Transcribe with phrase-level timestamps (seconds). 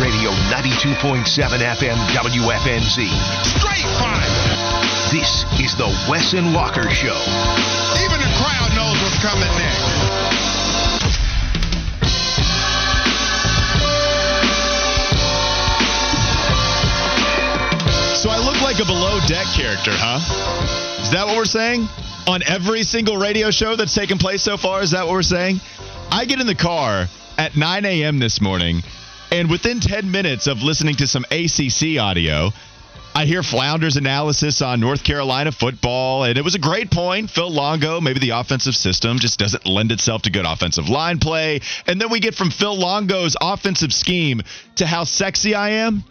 [0.00, 3.06] Radio 92.7 FM WFNZ.
[3.46, 4.74] Straight fire.
[5.12, 7.14] This is the Wesson and Walker Show.
[8.02, 10.34] Even the crowd knows what's coming next.
[18.20, 20.18] So I look like a below deck character, huh?
[21.02, 21.86] Is that what we're saying?
[22.26, 25.60] On every single radio show that's taken place so far, is that what we're saying?
[26.10, 27.06] I get in the car
[27.38, 28.18] at 9 a.m.
[28.18, 28.82] this morning,
[29.30, 32.50] and within 10 minutes of listening to some ACC audio,
[33.16, 37.30] I hear Flounder's analysis on North Carolina football, and it was a great point.
[37.30, 41.60] Phil Longo, maybe the offensive system just doesn't lend itself to good offensive line play.
[41.86, 44.42] And then we get from Phil Longo's offensive scheme
[44.76, 46.04] to how sexy I am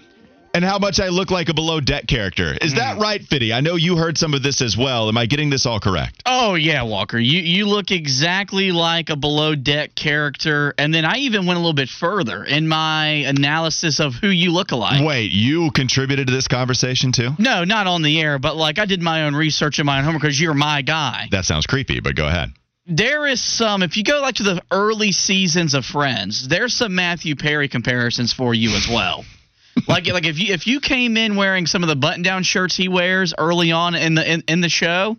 [0.53, 2.55] and how much I look like a below deck character.
[2.61, 3.01] Is that hmm.
[3.01, 3.53] right, Fitty?
[3.53, 5.07] I know you heard some of this as well.
[5.07, 6.21] Am I getting this all correct?
[6.25, 7.17] Oh yeah, Walker.
[7.17, 11.59] You you look exactly like a below deck character, and then I even went a
[11.59, 15.03] little bit further in my analysis of who you look alike.
[15.05, 17.31] Wait, you contributed to this conversation too?
[17.39, 20.05] No, not on the air, but like I did my own research and my own
[20.05, 21.27] homework because you're my guy.
[21.31, 22.51] That sounds creepy, but go ahead.
[22.85, 23.81] There is some.
[23.81, 28.33] If you go like to the early seasons of Friends, there's some Matthew Perry comparisons
[28.33, 29.23] for you as well.
[29.88, 32.75] Like like if you if you came in wearing some of the button down shirts
[32.75, 35.17] he wears early on in the in, in the show,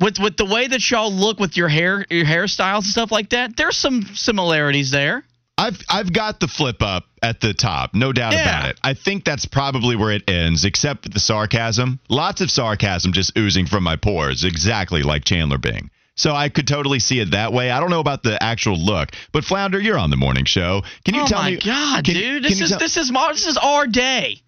[0.00, 3.30] with with the way that y'all look with your hair your hairstyles and stuff like
[3.30, 5.24] that, there's some similarities there.
[5.58, 8.42] I've I've got the flip up at the top, no doubt Yeah.
[8.42, 8.80] about it.
[8.84, 11.98] I think that's probably where it ends, except the sarcasm.
[12.10, 15.90] Lots of sarcasm just oozing from my pores, exactly like Chandler Bing.
[16.16, 17.70] So I could totally see it that way.
[17.70, 20.82] I don't know about the actual look, but Flounder, you're on the morning show.
[21.04, 21.58] Can you oh tell me?
[21.62, 22.42] Oh my god, can- dude!
[22.42, 24.40] This is tell- this is my, this is our day.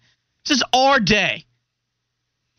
[0.45, 1.45] This is our day.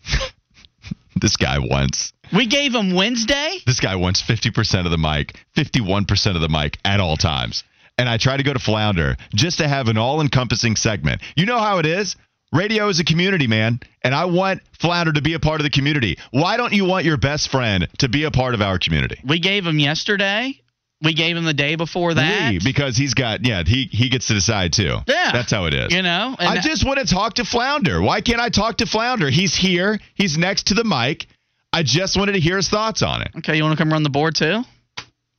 [1.20, 3.58] this guy wants We gave him Wednesday.
[3.66, 7.64] this guy wants 50% of the mic, 51% of the mic at all times.
[7.98, 11.20] And I try to go to Flounder just to have an all encompassing segment.
[11.36, 12.16] You know how it is?
[12.52, 13.80] Radio is a community, man.
[14.02, 16.18] And I want Flounder to be a part of the community.
[16.30, 19.20] Why don't you want your best friend to be a part of our community?
[19.24, 20.60] We gave him yesterday.
[21.02, 22.50] We gave him the day before that.
[22.50, 24.98] We, because he's got, yeah, he, he gets to decide too.
[25.06, 25.30] Yeah.
[25.32, 25.94] That's how it is.
[25.94, 28.02] You know, I just want to talk to Flounder.
[28.02, 29.30] Why can't I talk to Flounder?
[29.30, 31.26] He's here, he's next to the mic.
[31.72, 33.28] I just wanted to hear his thoughts on it.
[33.38, 33.56] okay.
[33.56, 34.62] You want to come run the board too?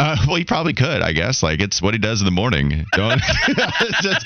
[0.02, 1.44] Uh, well, he probably could, I guess.
[1.44, 2.86] Like it's what he does in the morning.
[2.94, 3.22] Don't
[4.02, 4.26] Just-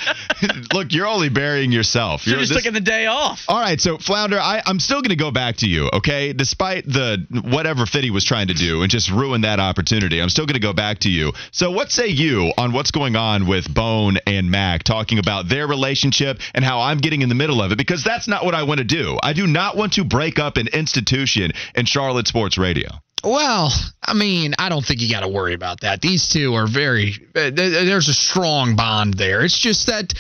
[0.73, 0.93] look.
[0.93, 2.25] You're only burying yourself.
[2.25, 3.43] You're just this- taken the day off.
[3.49, 6.31] all right, so Flounder, I, I'm still going to go back to you, okay?
[6.33, 10.45] Despite the whatever Fitty was trying to do and just ruin that opportunity, I'm still
[10.45, 11.33] going to go back to you.
[11.51, 15.67] So, what say you on what's going on with Bone and Mac talking about their
[15.67, 17.77] relationship and how I'm getting in the middle of it?
[17.77, 19.17] Because that's not what I want to do.
[19.21, 22.87] I do not want to break up an institution in Charlotte Sports Radio.
[23.25, 26.01] Well, I mean, I don't think you got to worry about that.
[26.01, 27.15] These two are very.
[27.35, 29.43] Uh, there's a strong bond there.
[29.43, 30.13] It's just that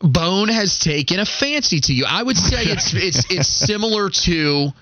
[0.00, 2.06] Bone has taken a fancy to you.
[2.08, 4.72] I would say it's it's it's similar to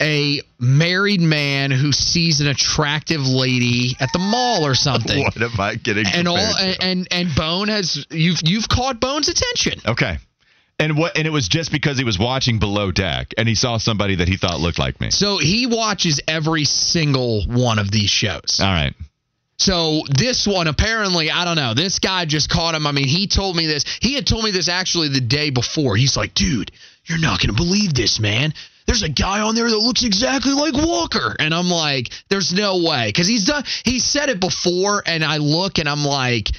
[0.00, 5.24] a married man who sees an attractive lady at the mall or something.
[5.24, 6.06] What am I getting?
[6.06, 9.80] And all and, and and Bone has you've you've caught Bone's attention.
[9.86, 10.18] Okay.
[10.78, 11.18] And what?
[11.18, 14.28] And it was just because he was watching Below Deck and he saw somebody that
[14.28, 15.10] he thought looked like me.
[15.10, 18.60] So he watches every single one of these shows.
[18.60, 18.94] All right.
[19.58, 21.74] So this one, apparently, I don't know.
[21.74, 22.86] This guy just caught him.
[22.86, 23.84] I mean, he told me this.
[24.00, 25.96] He had told me this actually the day before.
[25.96, 26.70] He's like, dude,
[27.06, 28.54] you're not going to believe this, man.
[28.86, 31.34] There's a guy on there that looks exactly like Walker.
[31.40, 33.08] And I'm like, there's no way.
[33.08, 36.50] Because he's done, he said it before, and I look and I'm like,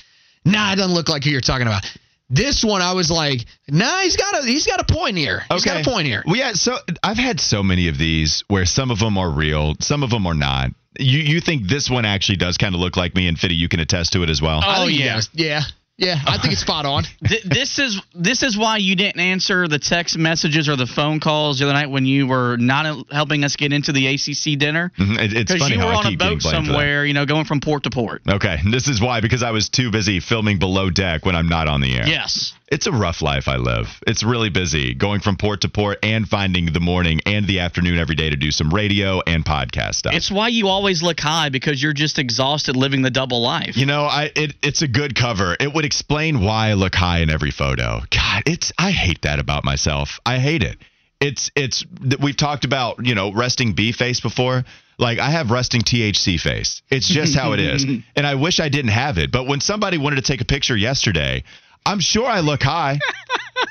[0.43, 1.85] nah, it doesn't look like who you're talking about.
[2.29, 5.43] This one, I was like, nah, he's got a he's got a point here.
[5.51, 6.23] He's got a point here.
[6.25, 6.53] Well, yeah.
[6.53, 10.11] So I've had so many of these where some of them are real, some of
[10.11, 10.71] them are not.
[10.99, 13.67] You you think this one actually does kind of look like me, and Fitty, you
[13.67, 14.61] can attest to it as well.
[14.63, 15.21] Oh, yeah.
[15.33, 15.61] yeah,
[15.99, 16.15] yeah.
[16.25, 17.03] I think it's spot on.
[17.45, 21.59] This is this is why you didn't answer the text messages or the phone calls
[21.59, 24.91] the other night when you were not helping us get into the ACC dinner.
[24.97, 26.65] It- it's because funny you were I on a keep being boat blamed for that.
[26.67, 28.21] somewhere, you know, going from port to port.
[28.27, 31.67] Okay, this is why because I was too busy filming Below Deck when I'm not
[31.67, 32.07] on the air.
[32.07, 32.53] Yes.
[32.71, 33.87] It's a rough life I live.
[34.05, 37.97] It's really busy, going from port to port and finding the morning and the afternoon
[37.97, 40.13] every day to do some radio and podcast stuff.
[40.13, 43.75] It's why you always look high because you're just exhausted living the double life.
[43.75, 45.57] You know, I it, it's a good cover.
[45.59, 48.01] It would explain why I look high in every photo.
[48.11, 50.19] God, it's I hate that about myself.
[50.23, 50.77] I hate it.
[51.19, 51.83] It's it's
[52.21, 54.63] we've talked about, you know, resting B face before.
[54.99, 56.83] Like I have resting THC face.
[56.91, 57.85] It's just how it is.
[58.15, 59.31] And I wish I didn't have it.
[59.31, 61.43] But when somebody wanted to take a picture yesterday,
[61.85, 62.99] I'm sure I look high.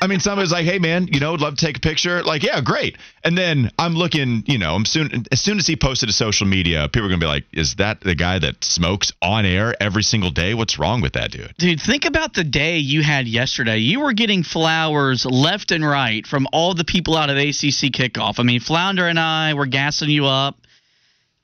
[0.00, 2.42] I mean, somebody's like, "Hey, man, you know, would love to take a picture." Like,
[2.42, 2.96] yeah, great.
[3.24, 6.46] And then I'm looking, you know, I'm soon as soon as he posted to social
[6.46, 10.02] media, people are gonna be like, "Is that the guy that smokes on air every
[10.02, 10.54] single day?
[10.54, 13.78] What's wrong with that dude?" Dude, think about the day you had yesterday.
[13.78, 18.38] You were getting flowers left and right from all the people out of ACC kickoff.
[18.38, 20.58] I mean, Flounder and I were gassing you up.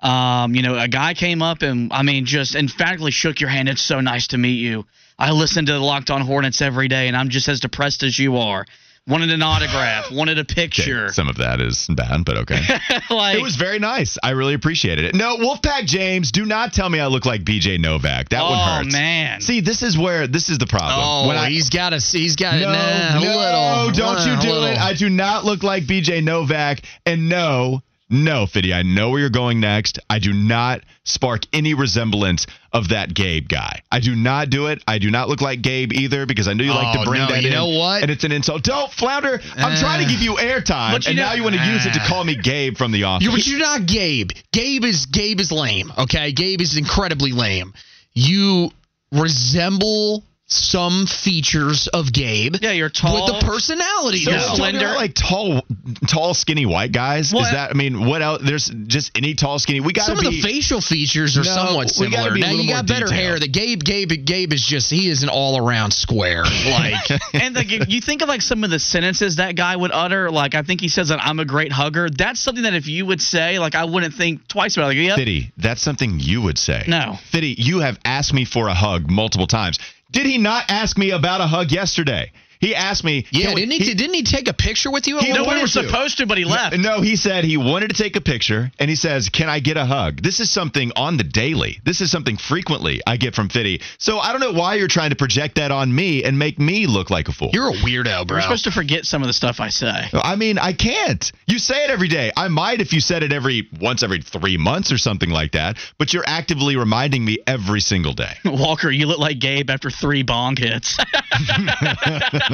[0.05, 3.69] Um, you know, a guy came up and I mean, just emphatically shook your hand.
[3.69, 4.85] It's so nice to meet you.
[5.19, 8.19] I listen to the Locked On Hornets every day, and I'm just as depressed as
[8.19, 8.67] you are.
[9.07, 11.13] Wanted an autograph, wanted a Okay, picture.
[11.13, 12.61] some of that is bad, but okay.
[13.11, 14.19] like, it was very nice.
[14.23, 15.15] I really appreciated it.
[15.15, 18.31] No, Wolfpack James, do not tell me I look like BJ Novak.
[18.31, 18.89] That one oh hurts.
[18.89, 19.41] Oh man.
[19.41, 21.01] See, this is where this is the problem.
[21.03, 23.93] Oh, When I- he's got a he's got no, nah, a no, little.
[23.93, 24.79] don't you do it.
[24.79, 26.81] I do not look like BJ Novak.
[27.07, 27.83] And no,
[28.15, 29.99] no, Fitty, I know where you're going next.
[30.09, 33.83] I do not spark any resemblance of that Gabe guy.
[33.93, 34.83] I do not do it.
[34.87, 37.21] I do not look like Gabe either because I know you like Oh, to bring
[37.21, 37.55] no, that you in.
[37.55, 38.03] know what?
[38.03, 38.63] And it's an insult.
[38.63, 39.41] Don't flounder.
[39.57, 41.93] I'm Uh, trying to give you airtime, and know- now you want to use it
[41.95, 43.25] to Uh, call me Gabe from the office.
[43.27, 44.31] You, but you're not Gabe.
[44.53, 45.93] Gabe is Gabe is lame.
[45.99, 47.75] Okay, Gabe is incredibly lame.
[48.15, 48.71] You
[49.13, 52.57] resemble some features of Gabe.
[52.61, 53.25] Yeah, you're tall.
[53.27, 54.19] with the personality.
[54.19, 54.37] So though.
[54.37, 54.79] we're Slender.
[54.87, 55.63] about, like tall,
[56.09, 57.33] tall, skinny white guys.
[57.33, 57.71] Well, Is that?
[57.71, 58.43] I mean, what else?
[58.45, 59.81] There's just any tall, skinny.
[59.81, 62.33] We got Some be, of the facial features are No, somewhat similar.
[62.35, 63.21] be Now you got better detailed.
[63.21, 63.39] hair.
[63.41, 66.45] The Gabe, Gabe, Gabe is just he is an all around square.
[66.65, 70.31] Like and like you think of like some of the sentences that guy would utter.
[70.31, 72.09] Like I think he says that I'm a great hugger.
[72.11, 74.85] That's something that if you would say, like I wouldn't think twice about.
[74.93, 74.97] it.
[74.99, 76.85] Like, yep, Fitty, that's something you would say.
[76.89, 77.17] No.
[77.31, 79.79] Fitty, you have asked me for a hug multiple times.
[80.15, 82.31] Did he not ask me about a hug yesterday?
[82.65, 83.27] He asked me.
[83.31, 85.19] yeah, we- didn't he, Didn't he take a picture with you?
[85.19, 86.79] He no, we were supposed to, but he left.
[86.79, 89.77] No, he said he wanted to take a picture, and he says, "Can I get
[89.77, 91.79] a hug?" This is something on the daily.
[91.85, 93.83] This is something frequently I get from Fitty.
[93.99, 96.87] So I don't know why you're trying to project that on me and make me
[96.87, 97.51] look like a fool.
[97.53, 98.39] You're a weirdo, bro.
[98.39, 100.09] We're supposed to forget some of the stuff I say.
[100.15, 101.31] I mean, I can't.
[101.47, 102.33] You say it every day.
[102.37, 105.77] I might if you said it every once every three months or something like that.
[105.99, 108.35] But you're actively reminding me every single day.
[108.45, 110.97] Walker, you look like Gabe after three bong hits.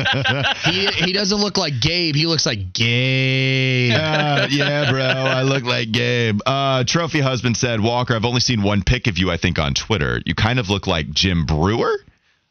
[0.65, 2.15] he he doesn't look like Gabe.
[2.15, 3.93] He looks like Gabe.
[3.93, 5.03] Uh, yeah, bro.
[5.03, 6.41] I look like Gabe.
[6.47, 9.75] Uh, Trophy husband said, Walker, I've only seen one pic of you, I think, on
[9.75, 10.21] Twitter.
[10.25, 11.97] You kind of look like Jim Breuer.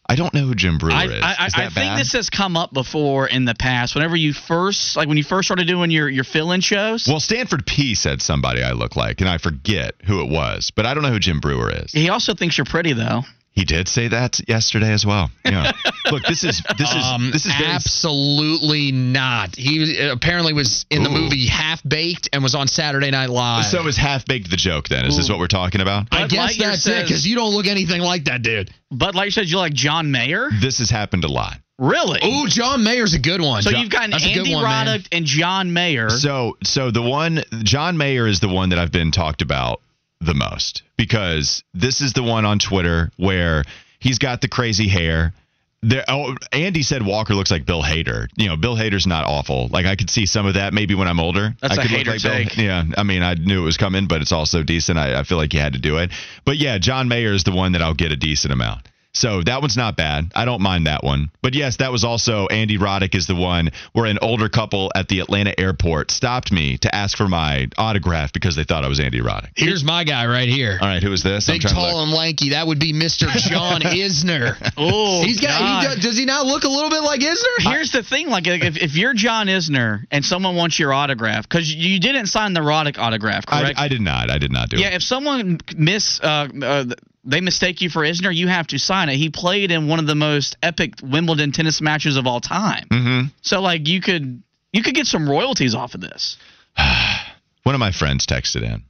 [0.09, 1.11] I don't know who Jim Breuer I, is.
[1.11, 1.99] I, is I, that I think bad?
[1.99, 3.93] this has come up before in the past.
[3.93, 7.67] Whenever you first, like when you first started doing your your fill-in shows, well, Stanford
[7.67, 11.03] P said somebody I look like, and I forget who it was, but I don't
[11.03, 11.91] know who Jim Breuer is.
[11.91, 13.21] he also thinks you're pretty though.
[13.59, 15.29] He did say that yesterday as well.
[15.43, 15.73] Yeah.
[16.11, 19.53] Look, this is this is Um, this is very absolutely not.
[19.53, 23.65] He uh, apparently was in the movie Half Baked and was on Saturday Night Live.
[23.65, 25.05] So is half baked the joke then?
[25.05, 26.07] Is this what we're talking about?
[26.09, 28.71] I guess Lightyear that's it because you don't look anything like that dude.
[28.91, 30.47] But like you said, you like John Mayer.
[30.61, 31.57] This has happened a lot.
[31.77, 32.19] Really?
[32.23, 33.61] Ooh, John Mayer's a good one.
[33.61, 34.87] so John- you've got that's a good Andy one, man.
[34.87, 36.09] Roddick and John Mayer.
[36.09, 39.81] So so the one John Mayer is the one that I've been talked about
[40.21, 43.63] the most because this is the one on Twitter where
[43.99, 45.33] he's got the crazy hair.
[45.81, 48.27] There, oh, Andy said Walker looks like Bill Hader.
[48.35, 49.69] You know, Bill Hader's not awful.
[49.69, 51.55] Like I could see some of that maybe when I'm older.
[51.61, 52.57] That's I a could hater like Bill- take.
[52.57, 54.99] yeah, I mean, I knew it was coming, but it's also decent.
[54.99, 56.11] I, I feel like you had to do it.
[56.43, 58.89] But yeah, John Mayer is the one that I'll get a decent amount.
[59.13, 60.31] So that one's not bad.
[60.35, 61.31] I don't mind that one.
[61.41, 65.07] But yes, that was also Andy Roddick is the one where an older couple at
[65.07, 68.99] the Atlanta airport stopped me to ask for my autograph because they thought I was
[68.99, 69.49] Andy Roddick.
[69.55, 70.77] Here's my guy right here.
[70.79, 71.49] All right, who is this?
[71.49, 72.51] I'm Big, tall, and lanky.
[72.51, 73.27] That would be Mr.
[73.35, 74.55] John Isner.
[74.77, 75.81] oh, He's got.
[75.81, 77.71] He does, does he not look a little bit like Isner?
[77.71, 81.73] Here's the thing: like, if, if you're John Isner and someone wants your autograph, because
[81.73, 83.79] you didn't sign the Roddick autograph, I, correct?
[83.79, 84.29] I did not.
[84.29, 84.87] I did not do yeah.
[84.87, 84.89] it.
[84.91, 86.85] Yeah, if someone miss, uh, uh,
[87.23, 89.15] they mistake you for Isner, you have to sign it.
[89.17, 92.87] He played in one of the most epic Wimbledon tennis matches of all time.
[92.91, 96.37] hmm So, like, you could you could get some royalties off of this.
[97.63, 98.83] One of my friends texted in.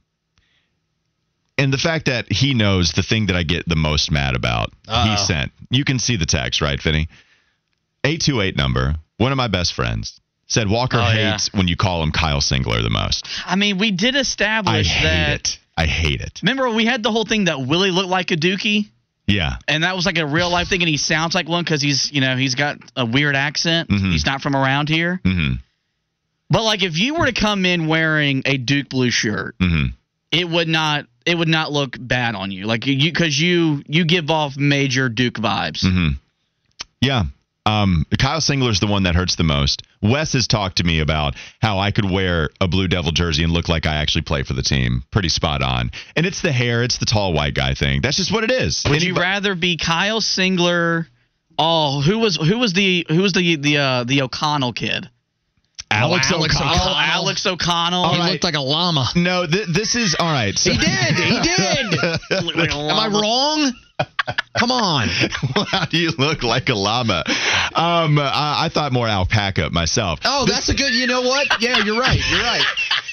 [1.58, 4.72] And the fact that he knows the thing that I get the most mad about,
[4.88, 5.10] Uh-oh.
[5.10, 5.52] he sent.
[5.70, 7.08] You can see the text, right, Finney?
[8.04, 8.94] 828 number.
[9.18, 11.32] One of my best friends said Walker Oh, yeah.
[11.32, 13.26] hates when you call him Kyle Singler the most.
[13.44, 15.40] I mean, we did establish that.
[15.40, 15.58] it.
[15.80, 16.40] I hate it.
[16.42, 18.88] Remember, we had the whole thing that Willie looked like a Dookie.
[19.26, 19.56] Yeah.
[19.68, 22.10] and that was like a real life thing, and he sounds like one because he's
[22.12, 23.88] you know he's got a weird accent.
[23.88, 24.10] Mhm.
[24.10, 25.20] He's not from around here.
[25.24, 25.54] Mm-hmm.
[26.50, 29.86] But like if you were to come in wearing a Duke blue shirt, Mm-hmm.
[30.32, 32.66] it would not it would not look bad on you.
[32.66, 35.84] Like you because you you give off major Duke vibes.
[35.84, 36.08] Mm-hmm.
[37.00, 37.24] Yeah.
[37.70, 39.82] Um, Kyle Singler's the one that hurts the most.
[40.02, 43.52] Wes has talked to me about how I could wear a Blue Devil jersey and
[43.52, 45.04] look like I actually play for the team.
[45.10, 45.90] Pretty spot on.
[46.16, 48.00] And it's the hair, it's the tall white guy thing.
[48.02, 48.84] That's just what it is.
[48.88, 51.06] Would you rather be Kyle Singler?
[51.58, 55.10] Oh, who was who was the who was the the uh, the O'Connell kid?
[55.90, 56.78] Alex Alex O'Connell.
[56.80, 58.14] Oh, Alex O'Connell.
[58.14, 58.32] He right.
[58.32, 59.08] looked like a llama.
[59.16, 60.56] No, th- this is all right.
[60.56, 61.14] So, He did.
[61.16, 61.94] He did.
[62.70, 63.72] Am I wrong?
[64.58, 65.08] Come on.
[65.70, 67.24] How do you look like a llama?
[67.74, 70.20] Um, I, I thought more alpaca myself.
[70.24, 70.92] Oh, that's a good.
[70.92, 71.46] You know what?
[71.60, 72.20] Yeah, you're right.
[72.30, 72.64] You're right.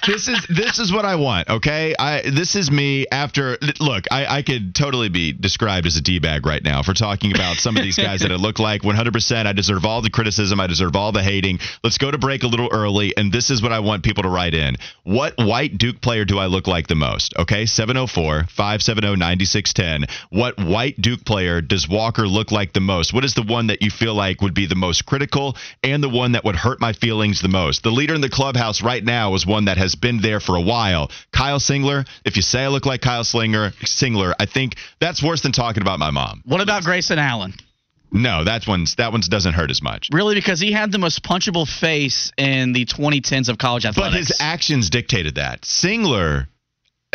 [0.08, 1.50] this is this is what I want.
[1.50, 3.58] Okay, I this is me after.
[3.80, 7.34] Look, I, I could totally be described as a d bag right now for talking
[7.34, 8.84] about some of these guys that I look like.
[8.84, 9.14] 100.
[9.14, 10.60] percent I deserve all the criticism.
[10.60, 11.60] I deserve all the hating.
[11.84, 14.30] Let's go to break a little early, and this is what I want people to
[14.30, 14.76] write in.
[15.04, 17.34] What white Duke player do I look like the most?
[17.38, 20.10] Okay, 704-570-9610.
[20.30, 23.14] What white Duke player does Walker look like the most?
[23.14, 26.10] What is the one that you feel like would be the most critical and the
[26.10, 27.84] one that would hurt my feelings the most?
[27.84, 30.62] The leader in the clubhouse right now is one that has been there for a
[30.62, 31.12] while.
[31.32, 32.06] Kyle Singler.
[32.26, 35.82] If you say I look like Kyle Slinger, Singler, I think that's worse than talking
[35.82, 36.42] about my mom.
[36.46, 37.54] What about Grayson Allen?
[38.12, 40.10] No, that one's that one's doesn't hurt as much.
[40.12, 44.14] Really, because he had the most punchable face in the 2010s of college athletics.
[44.14, 45.62] But his actions dictated that.
[45.64, 46.48] Singler,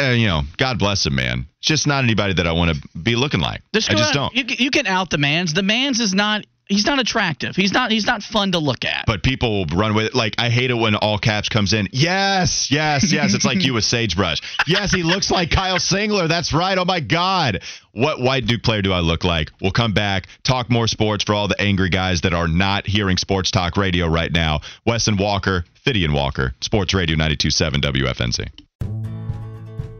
[0.01, 1.47] uh, you know, God bless him, man.
[1.59, 3.63] It's just not anybody that I want to be looking like.
[3.75, 4.51] Just I just out- don't.
[4.51, 5.55] You, you can out the man's.
[5.55, 6.45] The man's is not.
[6.69, 7.55] He's not attractive.
[7.55, 7.91] He's not.
[7.91, 9.05] He's not fun to look at.
[9.07, 10.15] but people will run with it.
[10.15, 11.89] Like I hate it when all caps comes in.
[11.93, 13.35] Yes, yes, yes.
[13.35, 14.39] It's like you with sagebrush.
[14.67, 16.29] Yes, he looks like Kyle Singler.
[16.29, 16.79] That's right.
[16.79, 17.63] Oh my God.
[17.93, 19.51] What white Duke player do I look like?
[19.61, 23.19] We'll come back, talk more sports for all the angry guys that are not hearing
[23.19, 24.61] sports talk radio right now.
[24.87, 28.49] Wes and Walker, Fidian Walker, Sports Radio 92.7 WFNZ.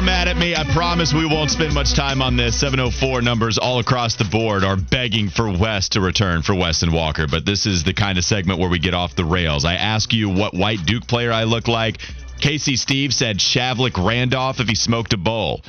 [0.00, 0.56] Are mad at me.
[0.56, 2.58] I promise we won't spend much time on this.
[2.58, 6.90] 704 numbers all across the board are begging for Wes to return for Wes and
[6.90, 9.66] Walker, but this is the kind of segment where we get off the rails.
[9.66, 11.98] I ask you what white Duke player I look like.
[12.40, 15.60] Casey Steve said Shavlik Randolph if he smoked a bowl.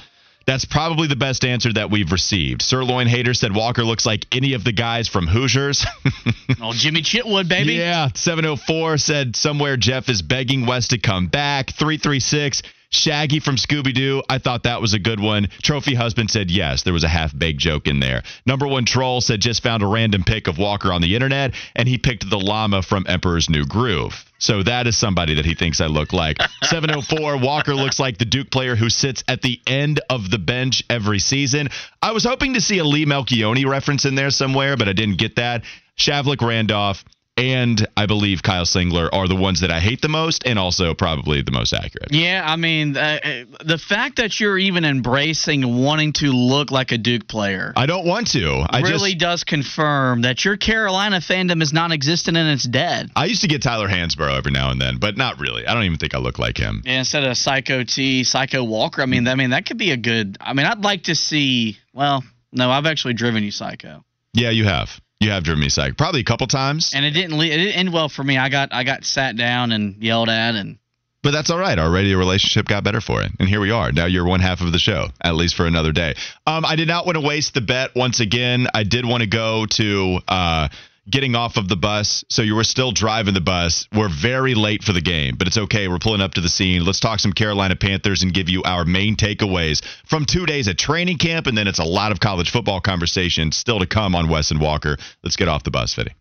[0.45, 2.61] That's probably the best answer that we've received.
[2.61, 5.85] Sirloin Hater said Walker looks like any of the guys from Hoosiers.
[6.61, 7.73] oh, Jimmy Chitwood, baby.
[7.73, 11.71] Yeah, 704 said somewhere Jeff is begging Wes to come back.
[11.71, 14.21] 336 Shaggy from Scooby Doo.
[14.29, 15.47] I thought that was a good one.
[15.63, 16.83] Trophy Husband said yes.
[16.83, 18.21] There was a half baked joke in there.
[18.45, 21.87] Number one troll said just found a random pic of Walker on the internet and
[21.87, 24.25] he picked the llama from Emperor's New Groove.
[24.39, 26.37] So that is somebody that he thinks I look like.
[26.63, 30.83] 704 Walker looks like the Duke player who sits at the end of the bench
[30.89, 31.69] every season.
[32.01, 35.17] I was hoping to see a Lee Melchionni reference in there somewhere, but I didn't
[35.17, 35.63] get that.
[35.97, 37.05] Shavlik Randolph
[37.41, 40.93] and I believe Kyle Singler are the ones that I hate the most and also
[40.93, 42.11] probably the most accurate.
[42.11, 43.29] Yeah, I mean, uh, uh,
[43.65, 48.05] the fact that you're even embracing wanting to look like a Duke player I don't
[48.05, 48.65] want to.
[48.69, 53.09] I really just does confirm that your Carolina fandom is non-existent and it's dead.
[53.15, 55.65] I used to get Tyler Hansbrough every now and then, but not really.
[55.65, 56.83] I don't even think I look like him.
[56.85, 59.01] Yeah, instead of Psycho T, Psycho Walker.
[59.01, 60.37] I mean, I mean that could be a good.
[60.39, 61.77] I mean, I'd like to see.
[61.93, 64.89] Well, no, I've actually driven you Psycho, Yeah, you have.
[65.21, 65.97] You have driven me psych.
[65.97, 66.93] Probably a couple times.
[66.95, 67.37] and it didn't.
[67.37, 68.37] Le- it didn't end well for me.
[68.37, 70.79] I got I got sat down and yelled at, and
[71.21, 71.77] But that's all right.
[71.77, 73.31] Our radio relationship got better for it.
[73.39, 73.91] And here we are.
[73.91, 76.15] Now you're one half of the show, at least for another day.
[76.47, 78.65] Um, I did not want to waste the bet once again.
[78.73, 80.67] I did want to go to, uh,
[81.09, 82.23] getting off of the bus.
[82.29, 83.87] So you were still driving the bus.
[83.93, 85.87] We're very late for the game, but it's okay.
[85.87, 86.85] We're pulling up to the scene.
[86.85, 90.77] Let's talk some Carolina Panthers and give you our main takeaways from two days at
[90.77, 91.47] training camp.
[91.47, 94.61] And then it's a lot of college football conversation still to come on Wes and
[94.61, 94.97] Walker.
[95.23, 96.11] Let's get off the bus, Fitty.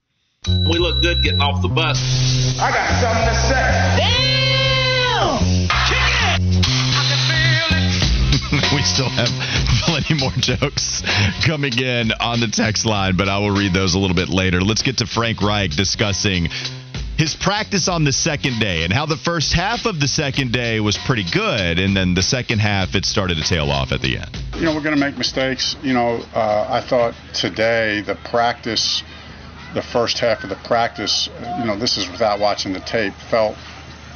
[0.46, 2.58] We look good getting off the bus.
[2.58, 3.96] I got something to say.
[3.98, 4.29] Damn!
[8.74, 9.28] we still have
[9.84, 11.02] plenty more jokes
[11.44, 14.60] coming in on the text line, but I will read those a little bit later.
[14.60, 16.48] Let's get to Frank Reich discussing
[17.16, 20.78] his practice on the second day and how the first half of the second day
[20.78, 24.18] was pretty good, and then the second half it started to tail off at the
[24.18, 24.36] end.
[24.54, 25.74] You know, we're going to make mistakes.
[25.82, 29.02] You know, uh, I thought today the practice,
[29.74, 33.56] the first half of the practice, you know, this is without watching the tape, felt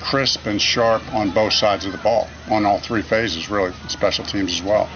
[0.04, 4.25] crisp and sharp on both sides of the ball, on all three phases, really, special
[4.25, 4.88] teams as well.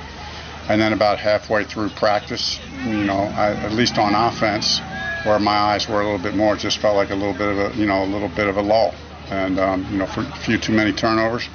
[0.68, 4.80] And then about halfway through practice, you know, I, at least on offense,
[5.24, 7.48] where my eyes were a little bit more, it just felt like a little bit
[7.48, 8.94] of a, you know, a little bit of a lull,
[9.30, 11.48] and um, you know, for a few too many turnovers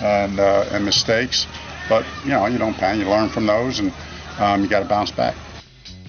[0.00, 1.46] and uh, and mistakes.
[1.88, 3.92] But you know, you don't panic, you learn from those, and
[4.38, 5.36] um, you got to bounce back.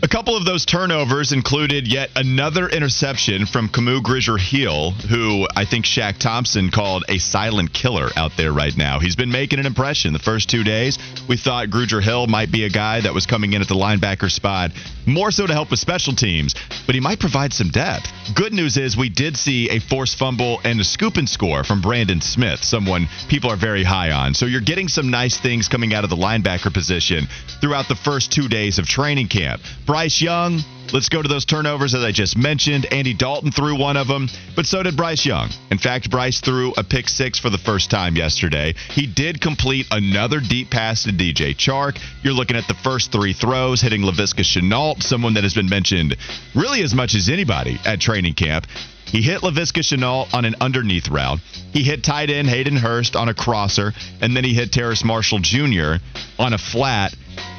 [0.06, 5.86] A couple of those turnovers included yet another interception from Kamu Grugier-Hill, who I think
[5.86, 9.00] Shaq Thompson called a silent killer out there right now.
[9.00, 11.00] He's been making an impression the first two days.
[11.28, 14.30] We thought Grugier Hill might be a guy that was coming in at the linebacker
[14.30, 14.74] spot,
[15.08, 16.54] more so to help with special teams,
[16.86, 18.06] but he might provide some depth.
[18.34, 21.82] Good news is we did see a forced fumble and a scoop and score from
[21.82, 24.34] Brandon Smith, someone people are very high on.
[24.34, 27.28] So you're getting some nice things coming out of the linebacker position
[27.62, 29.62] throughout the first two days of training camp.
[29.86, 30.62] Bryce Young,
[30.94, 32.86] let's go to those turnovers as I just mentioned.
[32.92, 35.50] Andy Dalton threw one of them, but so did Bryce Young.
[35.72, 38.76] In fact, Bryce threw a pick six for the first time yesterday.
[38.92, 42.00] He did complete another deep pass to DJ Chark.
[42.24, 46.16] You're looking at the first three throws, hitting Laviska Shenault, someone that has been mentioned
[46.54, 48.66] really as much as anybody at training camp.
[49.06, 51.40] He hit Laviska Shenault on an underneath route.
[51.72, 55.40] He hit tight end Hayden Hurst on a crosser, and then he hit Terrace Marshall
[55.40, 55.96] Jr.
[56.40, 57.16] on a flat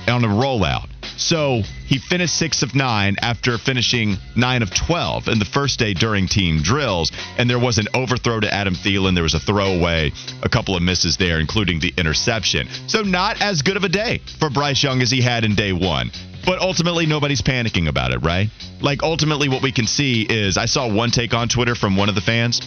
[0.08, 0.88] on a rollout.
[1.16, 5.94] So he finished six of nine after finishing nine of 12 in the first day
[5.94, 7.12] during team drills.
[7.38, 9.14] And there was an overthrow to Adam Thielen.
[9.14, 12.68] There was a throwaway, a couple of misses there, including the interception.
[12.86, 15.72] So not as good of a day for Bryce Young as he had in day
[15.72, 16.10] one.
[16.44, 18.48] But ultimately, nobody's panicking about it, right?
[18.80, 22.08] Like, ultimately, what we can see is I saw one take on Twitter from one
[22.08, 22.60] of the fans.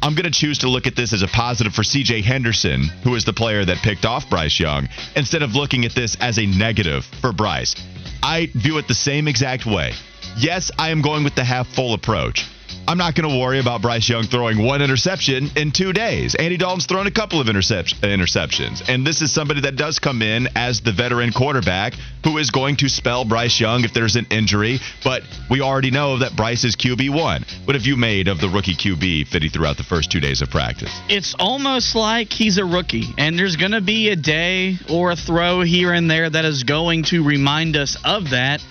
[0.00, 3.14] I'm going to choose to look at this as a positive for CJ Henderson, who
[3.14, 6.46] is the player that picked off Bryce Young, instead of looking at this as a
[6.46, 7.74] negative for Bryce.
[8.22, 9.92] I view it the same exact way.
[10.36, 12.46] Yes, I am going with the half full approach.
[12.88, 16.34] I'm not going to worry about Bryce Young throwing one interception in two days.
[16.34, 18.88] Andy Dalton's thrown a couple of intercep- interceptions.
[18.88, 21.92] And this is somebody that does come in as the veteran quarterback
[22.24, 24.78] who is going to spell Bryce Young if there's an injury.
[25.04, 27.66] But we already know that Bryce is QB1.
[27.66, 30.48] What have you made of the rookie QB fitting throughout the first two days of
[30.48, 30.98] practice?
[31.10, 35.16] It's almost like he's a rookie, and there's going to be a day or a
[35.16, 38.62] throw here and there that is going to remind us of that.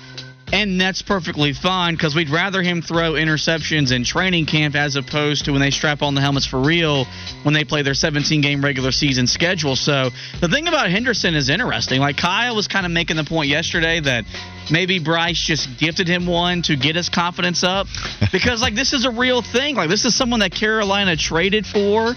[0.53, 5.45] And that's perfectly fine because we'd rather him throw interceptions in training camp as opposed
[5.45, 7.05] to when they strap on the helmets for real
[7.43, 9.75] when they play their 17 game regular season schedule.
[9.75, 11.99] So the thing about Henderson is interesting.
[11.99, 14.23] Like Kyle was kind of making the point yesterday that
[14.71, 17.87] maybe Bryce just gifted him one to get his confidence up
[18.31, 19.75] because like this is a real thing.
[19.75, 22.15] Like this is someone that Carolina traded for.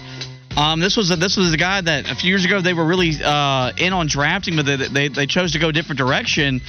[0.55, 2.85] Um, this was a, this was a guy that a few years ago they were
[2.85, 6.61] really uh, in on drafting, but they, they, they chose to go a different direction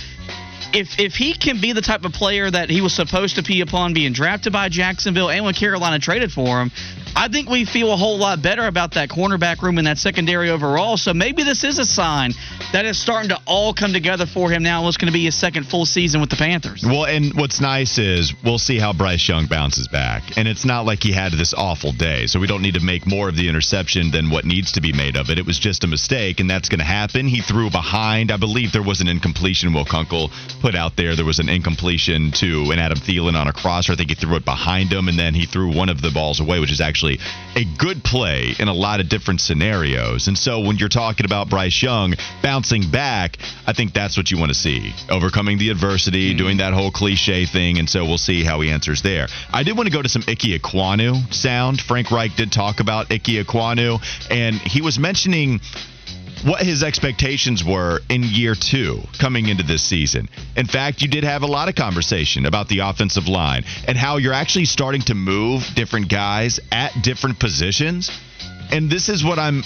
[0.74, 3.60] if if he can be the type of player that he was supposed to be
[3.60, 6.70] upon being drafted by Jacksonville and when Carolina traded for him,
[7.14, 10.50] I think we feel a whole lot better about that cornerback room and that secondary
[10.50, 10.96] overall.
[10.96, 12.32] So maybe this is a sign
[12.72, 14.88] that is starting to all come together for him now.
[14.88, 16.82] It's going to be his second full season with the Panthers.
[16.84, 20.36] Well, and what's nice is we'll see how Bryce Young bounces back.
[20.36, 23.06] And it's not like he had this awful day, so we don't need to make
[23.06, 25.38] more of the interception than what needs to be made of it.
[25.38, 27.26] It was just a mistake, and that's going to happen.
[27.26, 28.32] He threw behind.
[28.32, 30.30] I believe there was an incompletion Will Kunkel
[30.62, 31.16] put out there.
[31.16, 33.92] There was an incompletion to an Adam Thielen on a crosser.
[33.92, 36.38] I think he threw it behind him, and then he threw one of the balls
[36.38, 37.18] away, which is actually
[37.56, 40.28] a good play in a lot of different scenarios.
[40.28, 44.38] And so when you're talking about Bryce Young bouncing back, I think that's what you
[44.38, 44.92] want to see.
[45.10, 46.38] Overcoming the adversity, mm-hmm.
[46.38, 47.80] doing that whole cliche thing.
[47.80, 49.26] And so we'll see how he answers there.
[49.52, 51.80] I did want to go to some Ike Ekwonu sound.
[51.80, 53.98] Frank Reich did talk about Ike Ekwonu,
[54.30, 55.60] and he was mentioning
[56.44, 60.28] what his expectations were in year two coming into this season.
[60.56, 64.16] In fact, you did have a lot of conversation about the offensive line and how
[64.16, 68.10] you're actually starting to move different guys at different positions.
[68.70, 69.62] And this is what I'm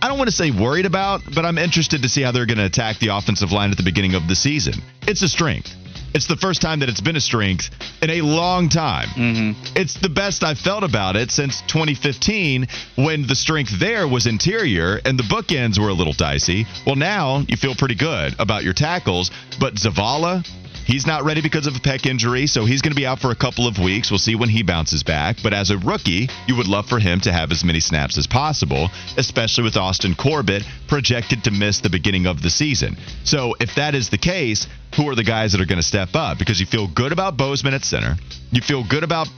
[0.00, 2.58] I don't want to say worried about, but I'm interested to see how they're going
[2.58, 4.74] to attack the offensive line at the beginning of the season.
[5.08, 5.74] It's a strength.
[6.14, 7.70] It's the first time that it's been a strength
[8.02, 9.08] in a long time.
[9.08, 9.76] Mm-hmm.
[9.76, 12.66] It's the best I've felt about it since 2015
[12.96, 16.66] when the strength there was interior and the bookends were a little dicey.
[16.86, 20.46] Well, now you feel pretty good about your tackles, but Zavala,
[20.88, 23.30] He's not ready because of a pec injury, so he's going to be out for
[23.30, 24.10] a couple of weeks.
[24.10, 25.36] We'll see when he bounces back.
[25.42, 28.26] But as a rookie, you would love for him to have as many snaps as
[28.26, 32.96] possible, especially with Austin Corbett projected to miss the beginning of the season.
[33.22, 36.14] So if that is the case, who are the guys that are going to step
[36.14, 36.38] up?
[36.38, 38.16] Because you feel good about Bozeman at center.
[38.50, 39.28] You feel good about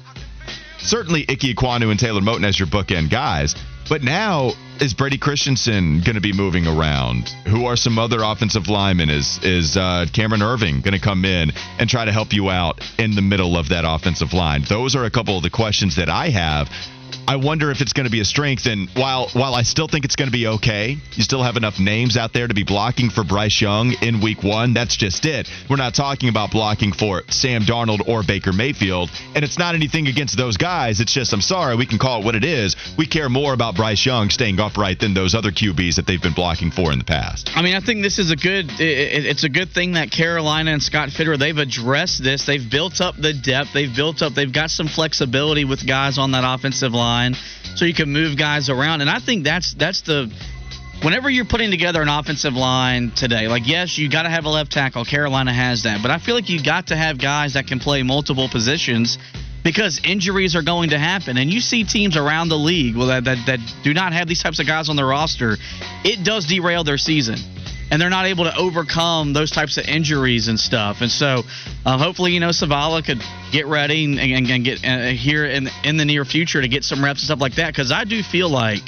[0.78, 3.56] certainly Ike Ekwonu and Taylor Moton as your bookend guys.
[3.90, 7.28] But now is Brady Christensen going to be moving around?
[7.48, 9.10] Who are some other offensive linemen?
[9.10, 12.80] Is is uh, Cameron Erving going to come in and try to help you out
[13.00, 14.62] in the middle of that offensive line?
[14.68, 16.70] Those are a couple of the questions that I have.
[17.30, 18.66] I wonder if it's going to be a strength.
[18.66, 21.78] And while while I still think it's going to be okay, you still have enough
[21.78, 24.74] names out there to be blocking for Bryce Young in Week One.
[24.74, 25.48] That's just it.
[25.68, 30.08] We're not talking about blocking for Sam Darnold or Baker Mayfield, and it's not anything
[30.08, 31.00] against those guys.
[31.00, 32.76] It's just I'm sorry, we can call it what it is.
[32.96, 36.34] We care more about Bryce Young staying upright than those other QBs that they've been
[36.34, 37.50] blocking for in the past.
[37.54, 38.66] I mean, I think this is a good.
[38.78, 42.44] It's a good thing that Carolina and Scott Fitterer they've addressed this.
[42.44, 43.72] They've built up the depth.
[43.72, 44.34] They've built up.
[44.34, 46.99] They've got some flexibility with guys on that offensive line
[47.74, 49.00] so you can move guys around.
[49.00, 50.32] And I think that's that's the
[51.02, 54.48] whenever you're putting together an offensive line today, like yes, you got to have a
[54.48, 55.04] left tackle.
[55.04, 58.02] Carolina has that, but I feel like you got to have guys that can play
[58.02, 59.18] multiple positions
[59.62, 61.36] because injuries are going to happen.
[61.36, 64.58] And you see teams around the league that, that, that do not have these types
[64.58, 65.56] of guys on their roster,
[66.04, 67.36] it does derail their season
[67.90, 71.00] and they're not able to overcome those types of injuries and stuff.
[71.00, 71.42] And so,
[71.84, 73.22] uh, hopefully, you know, Zavala could
[73.52, 76.84] get ready and, and, and get uh, here in in the near future to get
[76.84, 77.68] some reps and stuff like that.
[77.68, 78.82] Because I do feel like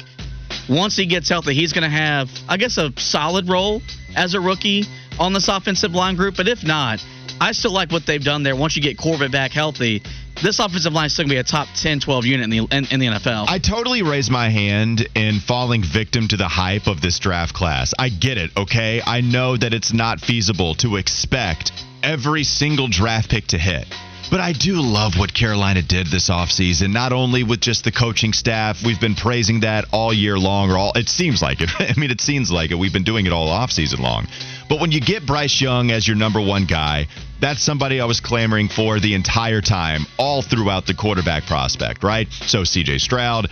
[0.69, 3.81] once he gets healthy, he's going to have, I guess, a solid role
[4.15, 4.85] as a rookie
[5.19, 6.35] on this offensive line group.
[6.37, 7.03] But if not,
[7.41, 8.55] I still like what they've done there.
[8.55, 10.01] Once you get Corbett back healthy,
[10.43, 12.57] this offensive line is still going to be a top 10, 12 unit in the
[12.59, 13.45] in, in, the NFL.
[13.47, 17.93] I totally raise my hand in falling victim to the hype of this draft class.
[17.97, 19.01] I get it, okay?
[19.05, 21.71] I know that it's not feasible to expect
[22.03, 23.87] every single draft pick to hit.
[24.29, 28.33] But I do love what Carolina did this offseason, not only with just the coaching
[28.33, 28.83] staff.
[28.83, 31.69] We've been praising that all year long, or all it seems like it.
[31.79, 32.75] I mean, it seems like it.
[32.75, 34.27] We've been doing it all offseason long.
[34.69, 37.07] But when you get Bryce Young as your number one guy,
[37.39, 42.31] that's somebody I was clamoring for the entire time, all throughout the quarterback prospect, right?
[42.31, 43.49] So CJ Stroud,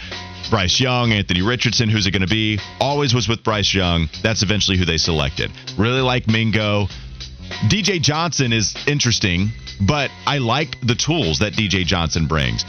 [0.49, 2.59] Bryce Young, Anthony Richardson, who's it going to be?
[2.79, 4.09] Always was with Bryce Young.
[4.23, 5.51] That's eventually who they selected.
[5.77, 6.87] Really like Mingo.
[7.67, 9.49] DJ Johnson is interesting,
[9.81, 12.65] but I like the tools that DJ Johnson brings.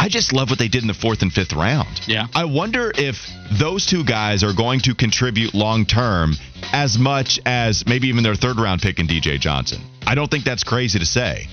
[0.00, 2.00] I just love what they did in the fourth and fifth round.
[2.08, 2.26] Yeah.
[2.34, 6.32] I wonder if those two guys are going to contribute long term
[6.72, 9.82] as much as maybe even their third round pick in DJ Johnson.
[10.06, 11.48] I don't think that's crazy to say.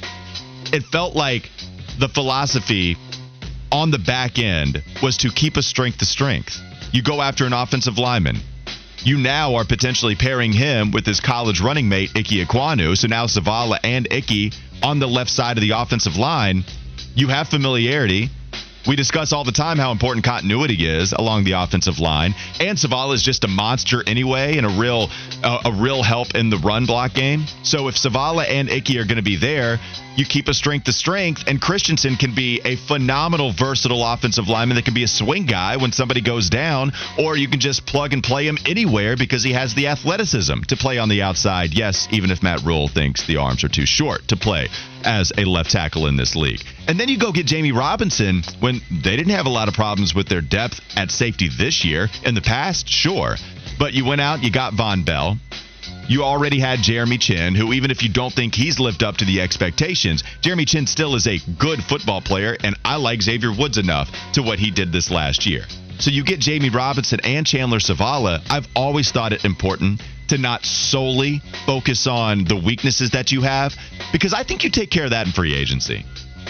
[0.72, 1.50] It felt like
[2.00, 2.96] the philosophy
[3.70, 6.58] on the back end was to keep a strength to strength.
[6.94, 8.38] You go after an offensive lineman.
[9.04, 12.98] You now are potentially pairing him with his college running mate, Ike Ekwonu.
[12.98, 16.64] So now Zavala and Ike on the left side of the offensive line.
[17.18, 18.30] You have familiarity.
[18.88, 23.16] We discuss all the time how important continuity is along the offensive line, and Zavala
[23.16, 25.10] is just a monster anyway, and a real
[25.44, 27.46] uh, a real help in the run block game.
[27.64, 29.80] So if Zavala and Icky are going to be there,
[30.18, 34.76] you keep a strength to strength, and Christensen can be a phenomenal, versatile offensive lineman
[34.76, 38.14] that can be a swing guy when somebody goes down, or you can just plug
[38.14, 41.74] and play him anywhere because he has the athleticism to play on the outside.
[41.74, 44.68] Yes, even if Matt Rhule thinks the arms are too short to play
[45.04, 46.62] as a left tackle in this league.
[46.88, 50.16] And then you go get Jammie Robinson when they didn't have a lot of problems
[50.16, 52.10] with their depth at safety this year.
[52.26, 53.36] In the past, sure.
[53.78, 55.38] But you went out, you got Vonn Bell.
[56.10, 59.26] You already had Jeremy Chinn, who, even if you don't think he's lived up to
[59.26, 63.78] the expectations, Jeremy Chinn still is a good football player, and I like Xavier Woods
[63.78, 65.66] enough to what he did this last year.
[66.00, 68.42] So you get Jammie Robinson and Chandler Zavala.
[68.50, 73.76] I've always thought it important to not solely focus on the weaknesses that you have,
[74.14, 76.06] because I think you take care of that in free agency.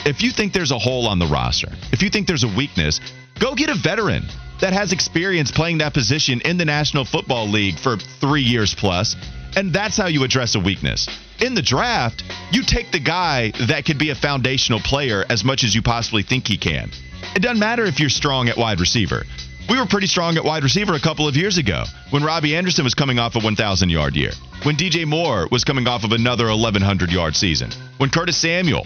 [0.06, 3.00] If you think there's a hole on the roster, if you think there's a weakness,
[3.39, 4.24] go get a veteran
[4.62, 9.15] that has experience playing that position in the National Football League for three years plus,
[9.58, 11.08] and that's how you address a weakness.
[11.39, 15.63] In the draft, you take the guy that could be a foundational player as much
[15.63, 16.91] as you possibly think he can.
[17.36, 19.24] It doesn't matter if you're strong at wide receiver.
[19.69, 22.86] We were pretty strong at wide receiver a couple of years ago when Robbie Anderson
[22.86, 24.32] was coming off a 1,000 yard year,
[24.63, 28.86] when DJ Moore was coming off of another 1,100 yard season, when Curtis Samuel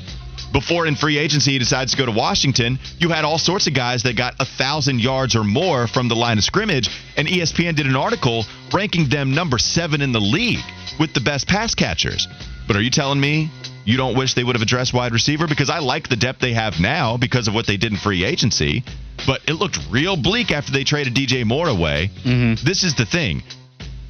[0.52, 3.74] before in free agency he decides to go to Washington, you had all sorts of
[3.74, 7.76] guys that got a thousand yards or more from the line of scrimmage, and ESPN
[7.76, 10.64] did an article ranking them number seven in the league
[11.00, 12.28] with the best pass catchers.
[12.68, 13.50] But are you telling me
[13.86, 15.48] you don't wish they would have addressed wide receiver?
[15.48, 18.24] Because I like the depth they have now because of what they did in free
[18.24, 18.84] agency,
[19.26, 22.12] but it looked real bleak after they traded DJ Moore away.
[22.24, 22.66] Mm-hmm.
[22.66, 23.44] This is the thing.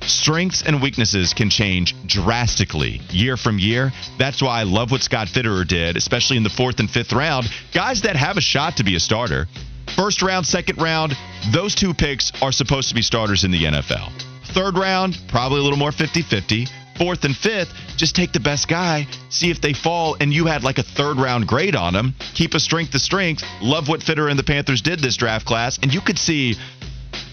[0.02, 3.92] Strengths and weaknesses can change drastically year from year.
[4.18, 7.48] That's why I love what Scott Fitterer did, especially in the fourth and fifth round.
[7.72, 9.48] Guys that have a shot to be a starter.
[9.96, 11.16] First round, second round,
[11.52, 14.10] those two picks are supposed to be starters in the NFL.
[14.54, 16.68] Third round, probably a little more 50 50.
[16.98, 20.64] Fourth and fifth, just take the best guy, see if they fall, and you had
[20.64, 22.16] like a third round grade on them.
[22.36, 23.44] Keep a strength to strength.
[23.62, 26.56] Love what Fitter and the Panthers did this draft class, and you could see,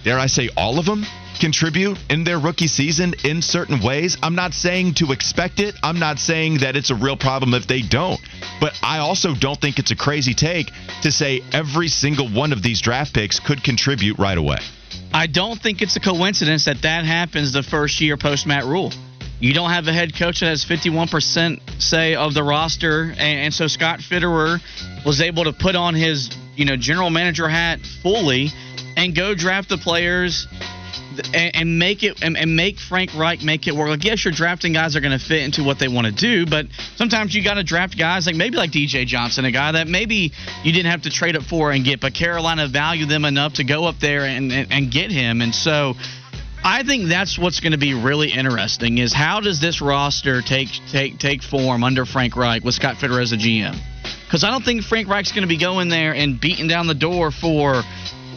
[0.04, 1.04] dare I say, all of them
[1.38, 4.16] contribute in their rookie season in certain ways.
[4.22, 5.74] I'm not saying to expect it.
[5.82, 8.20] I'm not saying that it's a real problem if they don't.
[8.60, 10.70] But I also don't think it's a crazy take
[11.02, 14.58] to say every single one of these draft picks could contribute right away.
[15.12, 18.92] I don't think it's a coincidence that that happens the first year post Matt Rhule.
[19.40, 23.54] You don't have a head coach that has 51% say of the roster, and, and
[23.54, 24.60] so Scott Fitterer
[25.06, 28.48] was able to put on his you know general manager hat fully
[28.96, 30.48] and go draft the players
[31.32, 33.88] and, and make it and, and, make Frank Reich make it work.
[33.88, 36.46] Like, yes, you're drafting guys are going to fit into what they want to do,
[36.46, 39.86] but sometimes you got to draft guys like maybe like DJ Johnson, a guy that
[39.86, 40.32] maybe
[40.64, 43.64] you didn't have to trade up for and get, but Carolina valued them enough to
[43.64, 45.40] go up there and, and, and get him.
[45.40, 45.94] And so
[46.64, 50.68] I think that's what's going to be really interesting is how does this roster take
[50.90, 53.76] take take form under Frank Reich with Scott Fitterer as a GM?
[54.24, 56.94] Because I don't think Frank Reich's going to be going there and beating down the
[56.94, 57.82] door for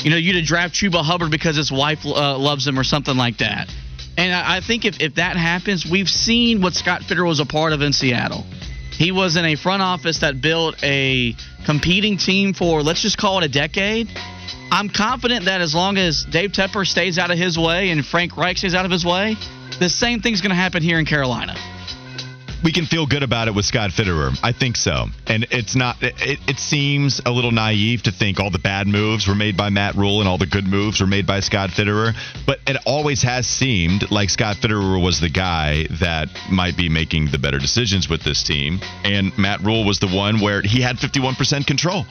[0.04, 3.16] you know, you to draft Chuba Hubbard because his wife uh, loves him or something
[3.16, 3.70] like that.
[4.18, 7.46] And I, I think if, if that happens, we've seen what Scott Fitterer was a
[7.46, 8.44] part of in Seattle.
[8.92, 13.40] He was in a front office that built a competing team for, let's just call
[13.40, 14.08] it a decade.
[14.72, 18.38] I'm confident that as long as Dave Tepper stays out of his way and Frank
[18.38, 19.36] Reich stays out of his way,
[19.80, 21.56] the same thing's going to happen here in Carolina
[22.64, 24.38] we can feel good about it with Scott Fitterer.
[24.44, 25.08] I think so.
[25.28, 29.28] And it's not, it, it seems a little naive to think all the bad moves
[29.28, 32.14] were made by Matt Rhule and all the good moves were made by Scott Fitterer.
[32.46, 37.32] But it always has seemed like Scott Fitterer was the guy that might be making
[37.32, 38.80] the better decisions with this team.
[39.04, 42.06] And Matt Rhule was the one where he had 51% control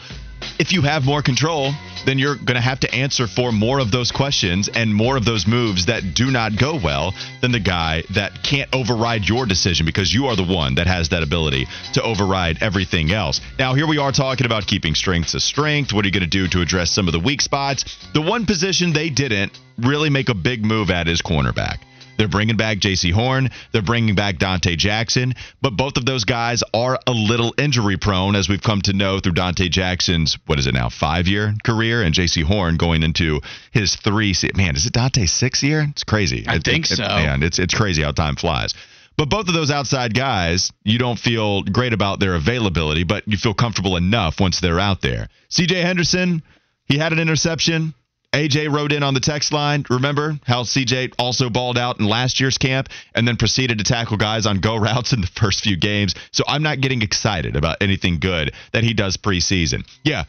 [0.59, 1.72] if you have more control,
[2.05, 5.24] then you're going to have to answer for more of those questions and more of
[5.24, 9.87] those moves that do not go well than the guy that can't override your decision
[9.87, 13.40] because you are the one that has that ability to override everything else.
[13.59, 15.92] Now, here we are talking about keeping strengths a strength.
[15.92, 17.85] What are you going to do to address some of the weak spots?
[18.14, 21.79] The one position they didn't really make a big move at is cornerback.
[22.21, 23.49] They're bringing back Jaycee Horn.
[23.73, 25.33] They're bringing back Donte Jackson.
[25.63, 29.21] But both of those guys are a little injury prone, as we've come to know
[29.21, 33.41] through Donte Jackson's, what is it now, five year career, and Jaycee Horn going into
[33.73, 34.35] his three.
[34.55, 35.87] Man, is it Donte's six year?
[35.89, 36.45] It's crazy.
[36.47, 37.05] I it, think it, so.
[37.05, 38.75] man, it's, it's crazy how time flies.
[39.17, 43.39] But both of those outside guys, you don't feel great about their availability, but you
[43.39, 45.29] feel comfortable enough once they're out there.
[45.51, 46.43] CJ Henderson,
[46.85, 47.95] he had an interception.
[48.33, 49.85] AJ wrote in on the text line.
[49.90, 54.16] Remember how CJ also balled out in last year's camp and then proceeded to tackle
[54.16, 56.14] guys on go routes in the first few games.
[56.31, 59.85] So I'm not getting excited about anything good that he does preseason.
[60.05, 60.25] Yeah,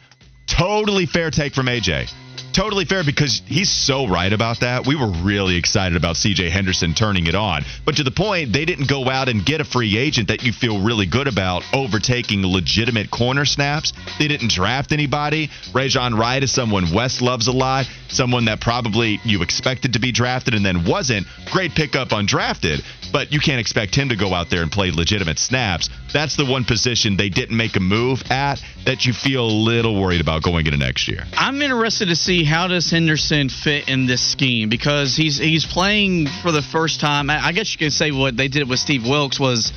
[0.46, 2.12] totally fair take from AJ
[2.52, 4.86] totally fair because he's so right about that.
[4.86, 7.64] We were really excited about CJ Henderson turning it on.
[7.84, 10.52] But to the point, they didn't go out and get a free agent that you
[10.52, 13.92] feel really good about overtaking legitimate corner snaps.
[14.18, 15.48] They didn't draft anybody.
[15.72, 20.12] Rejzohn Wright is someone Wes loves a lot, someone that probably you expected to be
[20.12, 21.26] drafted and then wasn't.
[21.50, 25.38] Great pickup undrafted, but you can't expect him to go out there and play legitimate
[25.38, 25.90] snaps.
[26.12, 30.00] That's the one position they didn't make a move at that you feel a little
[30.00, 31.24] worried about going into next year.
[31.34, 36.26] I'm interested to see how does Henderson fit in this scheme because he's he's playing
[36.42, 37.30] for the first time.
[37.30, 39.72] I guess you could say what they did with Steve Wilks was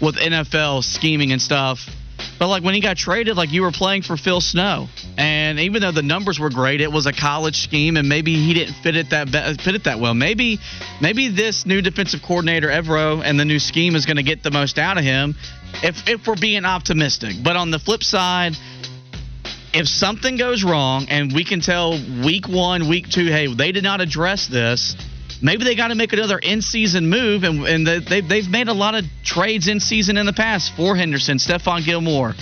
[0.00, 1.88] with NFL scheming and stuff.
[2.38, 5.82] But like when he got traded, like you were playing for Phil Snow, and even
[5.82, 8.96] though the numbers were great, it was a college scheme, and maybe he didn't fit
[8.96, 9.28] it that
[9.60, 10.14] fit it that well.
[10.14, 10.58] Maybe,
[11.00, 14.52] maybe this new defensive coordinator Evero and the new scheme is going to get the
[14.52, 15.34] most out of him,
[15.82, 17.34] if if we're being optimistic.
[17.42, 18.54] But on the flip side,
[19.74, 21.92] if something goes wrong and we can tell
[22.24, 24.96] week one, week two, hey, they did not address this,
[25.42, 27.44] maybe they got to make another in-season move.
[27.44, 30.96] And, and they, they've made a lot of trades in season in the past for
[30.96, 32.34] Henderson, Stephon Gilmore.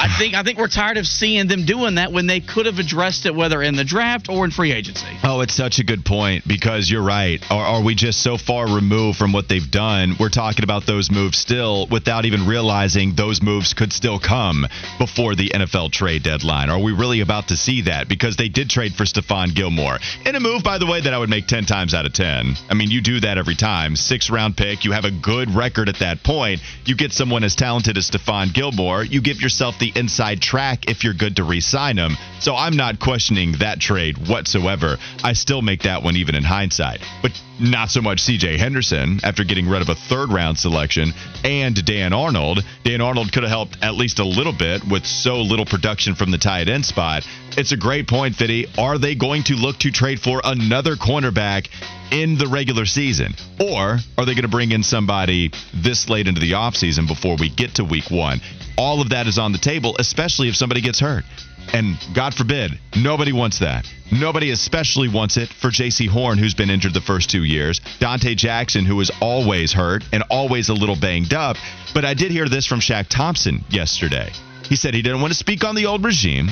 [0.00, 2.78] I think I think we're tired of seeing them doing that when they could have
[2.78, 5.06] addressed it whether in the draft or in free agency.
[5.22, 7.38] Oh, it's such a good point because you're right.
[7.50, 10.14] Are, are we just so far removed from what they've done?
[10.18, 14.66] We're talking about those moves still without even realizing those moves could still come
[14.98, 16.70] before the NFL trade deadline.
[16.70, 18.08] Are we really about to see that?
[18.08, 21.18] Because they did trade for Stephon Gilmore in a move, by the way, that I
[21.18, 22.54] would make 10 times out of 10.
[22.70, 23.96] I mean, you do that every time.
[23.96, 26.62] Six round pick, you have a good record at that point.
[26.86, 31.04] You get someone as talented as Stephon Gilmore, you give yourself the inside track if
[31.04, 32.16] you're good to re sign him.
[32.40, 34.96] So I'm not questioning that trade whatsoever.
[35.22, 37.00] I still make that one even in hindsight.
[37.22, 41.12] But not so much CJ Henderson after getting rid of a third round selection
[41.44, 42.64] and Dan Arnold.
[42.84, 46.30] Dan Arnold could have helped at least a little bit with so little production from
[46.30, 47.26] the tight end spot.
[47.56, 48.66] It's a great point, Fitty.
[48.78, 51.68] Are they going to look to trade for another cornerback
[52.10, 53.34] in the regular season?
[53.60, 57.48] Or are they going to bring in somebody this late into the offseason before we
[57.50, 58.40] get to week one?
[58.76, 61.24] All of that is on the table, especially if somebody gets hurt.
[61.72, 63.86] And God forbid, nobody wants that.
[64.10, 67.80] Nobody especially wants it for Jaycee Horn, who's been injured the first two years.
[68.00, 71.56] Donte Jackson, who is always hurt and always a little banged up.
[71.94, 74.32] But I did hear this from Shaq Thompson yesterday.
[74.64, 76.48] He said he didn't want to speak on the old regime,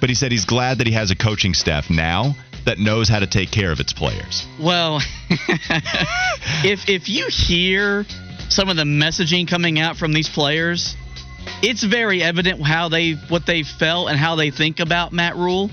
[0.00, 2.34] but he said he's glad that he has a coaching staff now
[2.66, 4.46] that knows how to take care of its players.
[4.60, 5.00] Well,
[6.64, 8.04] if if you hear
[8.48, 10.96] some of the messaging coming out from these players,
[11.62, 15.70] it's very evident how they what they felt and how they think about Matt Rhule.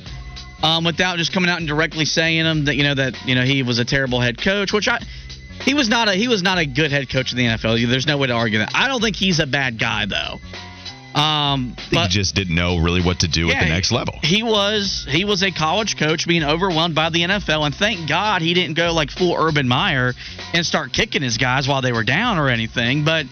[0.61, 3.43] Um, without just coming out and directly saying them that you know that you know
[3.43, 4.99] he was a terrible head coach, which I
[5.61, 7.89] he was not a he was not a good head coach in the NFL.
[7.89, 8.71] There's no way to argue that.
[8.73, 10.39] I don't think he's a bad guy though.
[11.19, 14.17] Um, but, he just didn't know really what to do yeah, at the next level.
[14.23, 18.41] He was he was a college coach being overwhelmed by the NFL, and thank God
[18.41, 20.13] he didn't go like full Urban Meyer
[20.53, 23.05] and start kicking his guys while they were down or anything.
[23.05, 23.27] But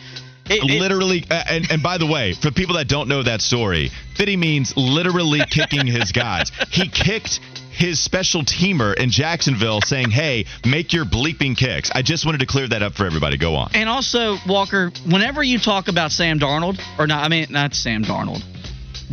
[0.52, 3.92] it, literally, it, and, and by the way, for people that don't know that story,
[4.16, 6.52] Fitty means literally kicking his guys.
[6.70, 7.40] He kicked
[7.72, 11.90] his special teamer in Jacksonville saying, hey, make your bleeping kicks.
[11.94, 13.38] I just wanted to clear that up for everybody.
[13.38, 13.72] Go on.
[13.74, 18.04] And also, Walker, whenever you talk about Sam Darnold, or not, I mean, not Sam
[18.04, 18.44] Darnold,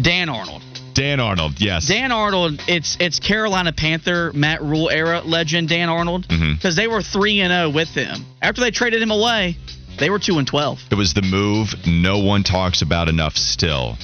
[0.01, 0.63] Dan Arnold.
[0.95, 1.87] Dan Arnold, yes.
[1.87, 6.77] Dan Arnold, it's it's Carolina Panther Matt Rhule era legend Dan Arnold because mm-hmm.
[6.77, 9.57] they were three and zero with him after they traded him away.
[9.99, 10.81] They were 2 and 12.
[10.91, 13.97] It was the move no one talks about enough still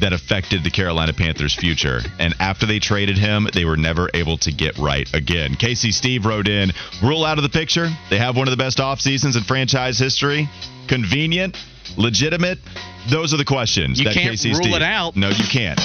[0.00, 2.00] that affected the Carolina Panthers' future.
[2.18, 5.56] And after they traded him, they were never able to get right again.
[5.56, 6.70] Casey Steve wrote in
[7.02, 7.88] Rhule out of the picture.
[8.08, 10.48] They have one of the best off seasons in franchise history.
[10.88, 11.56] Convenient,
[11.96, 12.58] legitimate.
[13.10, 13.98] Those are the questions.
[13.98, 15.16] You that can't Casey rule Steve, it out.
[15.16, 15.78] No, you can't.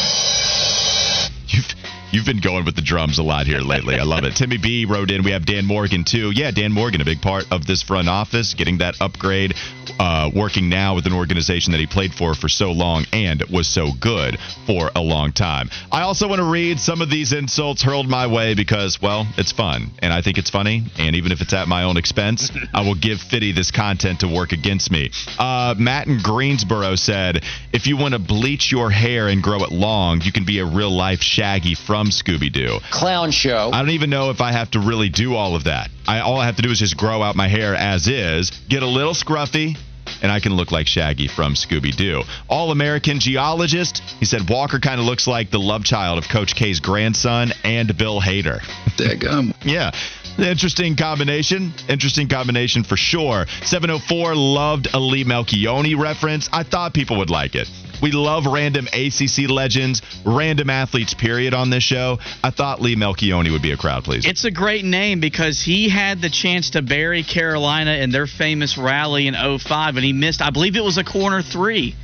[2.15, 3.99] You've, been going with the drums a lot here lately.
[3.99, 4.38] I love it.
[4.38, 5.21] Timmy B wrote in.
[5.21, 6.32] We have Dan Morgan too.
[6.32, 9.54] Yeah, Dan Morgan, a big part of this front office, getting that upgrade,
[9.99, 13.67] uh, working now with an organization that he played for for so long and was
[13.67, 15.69] so good for a long time.
[15.91, 19.51] I also want to read some of these insults hurled my way because, well, it's
[19.51, 20.84] fun and I think it's funny.
[20.97, 24.28] And even if it's at my own expense, I will give Fitty this content to
[24.28, 25.12] work against me.
[25.38, 29.71] Uh, Matt in Greensboro said, "If you want to bleach your hair and grow it
[29.71, 32.79] long, you can be a real life Shaggy from." From Scooby Doo.
[32.91, 33.71] Clown show.
[33.73, 35.89] I don't even know if I have to really do all of that.
[36.07, 38.83] I all I have to do is just grow out my hair as is, get
[38.83, 39.75] a little scruffy,
[40.21, 42.21] and I can look like Shaggy from Scooby Doo.
[42.47, 46.55] All American geologist, he said Walker kind of looks like the love child of Coach
[46.55, 48.59] K's grandson and Bill Hader.
[48.97, 49.55] Daggum.
[49.63, 49.91] yeah.
[50.37, 51.73] Interesting combination.
[51.87, 53.45] Interesting combination for sure.
[53.63, 56.49] 704 loved a Lee Melchionni reference.
[56.51, 57.69] I thought people would like it.
[58.01, 62.19] We love random ACC legends, random athletes, period, on this show.
[62.43, 64.29] I thought Lee Melchionni would be a crowd pleaser.
[64.29, 68.77] It's a great name because he had the chance to bury Carolina in their famous
[68.77, 71.95] rally in 05, and he missed, I believe it was a corner three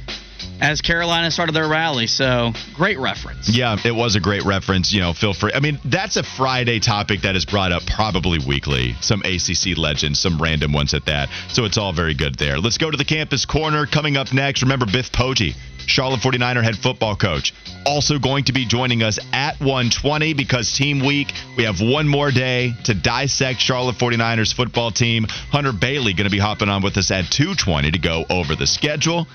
[0.60, 2.08] as Carolina started their rally.
[2.08, 3.50] So great reference.
[3.50, 4.94] Yeah, it was a great reference.
[4.94, 5.52] You know, feel free.
[5.54, 8.96] I mean, that's a Friday topic that is brought up probably weekly.
[9.02, 11.30] Some ACC legends, some random ones at that.
[11.50, 12.60] So it's all very good there.
[12.60, 13.86] Let's go to the campus corner.
[13.86, 15.56] Coming up next, remember Biff Poggi,
[15.92, 17.54] Charlotte 49er head football coach.
[17.86, 22.32] Also going to be joining us at 120 because team week, we have one more
[22.32, 25.26] day to dissect Charlotte 49ers football team.
[25.52, 28.66] Hunter Bailey going to be hopping on with us at 220 to go over the
[28.66, 29.28] schedule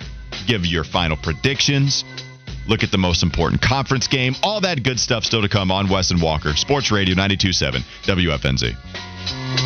[0.47, 2.05] give your final predictions,
[2.69, 5.88] look at the most important conference game, all that good stuff still to come on
[5.88, 9.65] Wes and Walker, Sports Radio 927 WFNZ.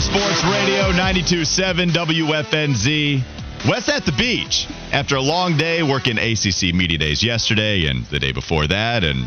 [0.00, 3.22] Sports Radio 92.7 WFNZ.
[3.68, 8.18] Wes at the beach after a long day working ACC Media Days yesterday and the
[8.18, 9.26] day before that and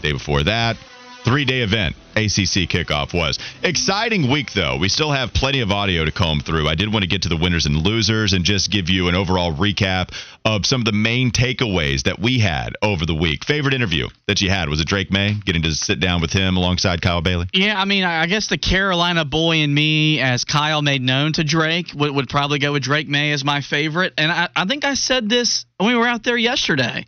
[0.00, 0.76] the day before that.
[1.24, 3.38] Three day event, ACC kickoff was.
[3.62, 4.78] Exciting week, though.
[4.78, 6.66] We still have plenty of audio to comb through.
[6.66, 9.14] I did want to get to the winners and losers and just give you an
[9.14, 10.12] overall recap
[10.44, 13.44] of some of the main takeaways that we had over the week.
[13.44, 16.56] Favorite interview that you had was it Drake Maye, getting to sit down with him
[16.56, 17.46] alongside Kyle Bailey?
[17.52, 21.44] Yeah, I mean, I guess the Carolina boy in me, as Kyle made known to
[21.44, 24.14] Drake, would, would probably go with Drake Maye as my favorite.
[24.16, 27.06] And I, I think I said this when we were out there yesterday.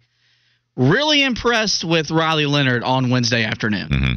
[0.76, 3.88] Really impressed with Riley Leonard on Wednesday afternoon.
[3.88, 4.12] Mm-hmm.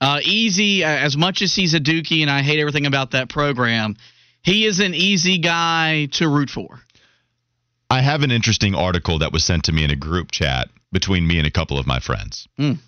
[0.00, 3.96] Uh, easy, as much as he's a Dookie, and I hate everything about that program,
[4.42, 6.80] he is an easy guy to root for.
[7.90, 11.26] I have an interesting article that was sent to me in a group chat between
[11.26, 12.48] me and a couple of my friends.
[12.58, 12.78] Mm.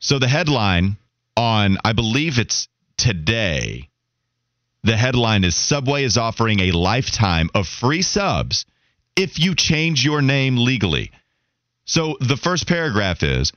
[0.00, 0.96] So the headline
[1.36, 3.88] on, I believe it's today,
[4.82, 8.64] the headline is Subway is offering a lifetime of free subs
[9.14, 11.12] if you change your name legally.
[11.90, 13.52] So the first paragraph is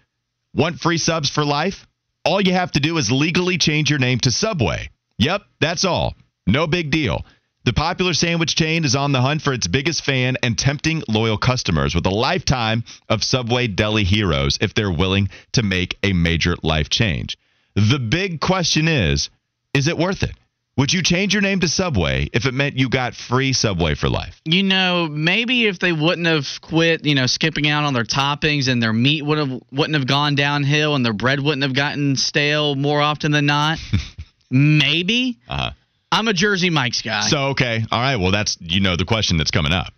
[0.56, 1.86] Want free subs for life?
[2.26, 4.90] All you have to do is legally change your name to Subway.
[5.20, 6.16] Yep, that's all.
[6.48, 7.26] No big deal.
[7.66, 11.38] The popular sandwich chain is on the hunt for its biggest fan and tempting loyal
[11.38, 16.56] customers with a lifetime of Subway deli heroes if they're willing to make a major
[16.64, 17.38] life change.
[17.76, 19.30] The big question is
[19.76, 20.34] is it worth it?
[20.76, 24.10] Would you change your name to Subway if it meant you got free Subway for
[24.10, 24.42] life?
[24.44, 28.68] You know, maybe if they wouldn't have quit, you know, skipping out on their toppings
[28.68, 32.16] and their meat would have wouldn't have gone downhill and their bread wouldn't have gotten
[32.16, 33.78] stale more often than not.
[34.50, 35.38] maybe.
[35.48, 35.72] Uh-huh.
[36.12, 37.22] I'm a Jersey Mike's guy.
[37.28, 38.16] So okay, all right.
[38.16, 39.94] Well, that's you know the question that's coming up.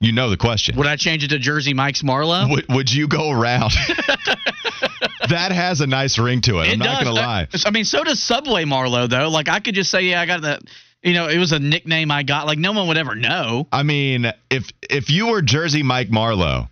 [0.00, 0.76] You know the question.
[0.76, 2.48] Would I change it to Jersey Mike's Marlowe?
[2.48, 3.72] Would, would you go around?
[5.28, 6.68] that has a nice ring to it.
[6.68, 7.48] It I'm not going to lie.
[7.66, 9.28] I mean, so does Subway Marlowe though.
[9.28, 10.62] Like I could just say, yeah, I got that.
[11.02, 12.46] You know, it was a nickname I got.
[12.46, 13.66] Like no one would ever know.
[13.72, 16.68] I mean, if if you were Jersey Mike Marlowe,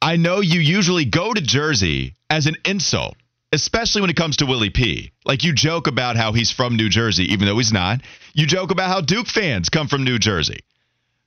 [0.00, 3.16] I know you usually go to Jersey as an insult,
[3.52, 5.12] especially when it comes to Willie P.
[5.24, 8.00] Like you joke about how he's from New Jersey, even though he's not.
[8.34, 10.60] You joke about how Duke fans come from New Jersey.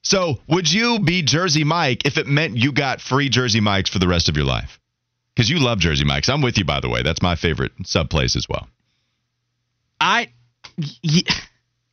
[0.02, 4.00] So, would you be Jersey Mike if it meant you got free Jersey Mikes for
[4.00, 4.80] the rest of your life?
[5.36, 6.30] Because you love Jersey Mikes.
[6.30, 7.04] I'm with you, by the way.
[7.04, 8.68] That's my favorite sub place as well.
[10.00, 10.30] I.
[11.04, 11.22] y-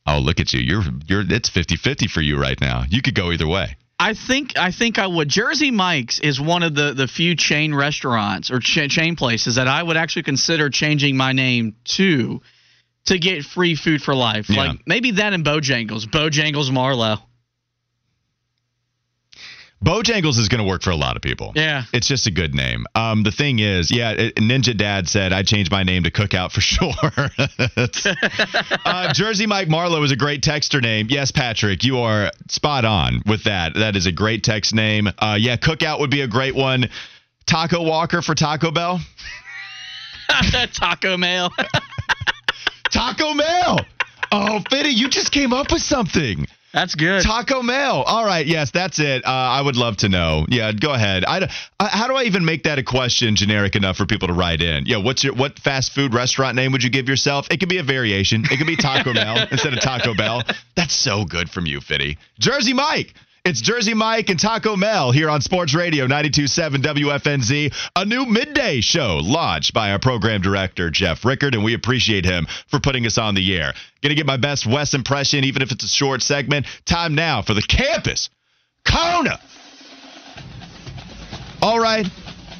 [0.09, 0.61] Oh, look at you.
[0.61, 2.83] You're you're it's 50-50 for you right now.
[2.89, 3.75] You could go either way.
[3.99, 5.27] I think I think I would.
[5.27, 9.67] Jersey Mike's is one of the the few chain restaurants or cha- chain places that
[9.67, 12.41] I would actually consider changing my name to
[13.07, 14.49] to get free food for life.
[14.49, 14.67] Yeah.
[14.67, 17.17] Like maybe that and Bojangles, Bojangles Marlowe.
[19.83, 21.51] Bojangles is going to work for a lot of people.
[21.55, 21.83] Yeah.
[21.93, 22.85] It's just a good name.
[22.95, 26.51] Um, the thing is, yeah, it, Ninja Dad said I changed my name to Cookout
[26.51, 27.29] for sure.
[28.85, 31.07] uh, Jersey Mike Marlowe is a great texter name.
[31.09, 33.75] Yes, Patrick, you are spot on with that.
[33.75, 35.07] That is a great text name.
[35.19, 36.89] Uh, yeah, Cookout would be a great one.
[37.45, 38.99] Taco Walker for Taco Bell.
[40.73, 41.49] Taco Mail.
[42.89, 43.79] Taco Mail.
[44.31, 46.47] Oh, Fitty, you just came up with something.
[46.77, 47.23] That's good.
[47.23, 48.03] Taco Mail.
[48.05, 48.45] All right.
[48.45, 49.25] Yes, that's it.
[49.25, 50.45] Uh, I would love to know.
[50.47, 51.25] Yeah, go ahead.
[51.25, 51.49] I,
[51.79, 54.61] uh, how do I even make that a question generic enough for people to write
[54.61, 54.85] in?
[54.85, 57.47] Yeah, what's your what fast food restaurant name would you give yourself?
[57.49, 58.43] It could be a variation.
[58.45, 60.43] It could be Taco Bell instead of Taco Bell.
[60.75, 62.19] That's so good from you, Fitty.
[62.37, 63.15] Jersey Mike.
[63.47, 68.81] It's Jersey Mike and Taco Mel here on Sports Radio 927 WFNZ, a new midday
[68.81, 73.17] show launched by our program director, Jeff Rickard, and we appreciate him for putting us
[73.17, 73.73] on the air.
[74.01, 76.65] Gonna get my best West impression, even if it's a short segment.
[76.83, 78.29] Time now for the campus.
[78.83, 79.39] Kona!
[81.61, 82.05] All right,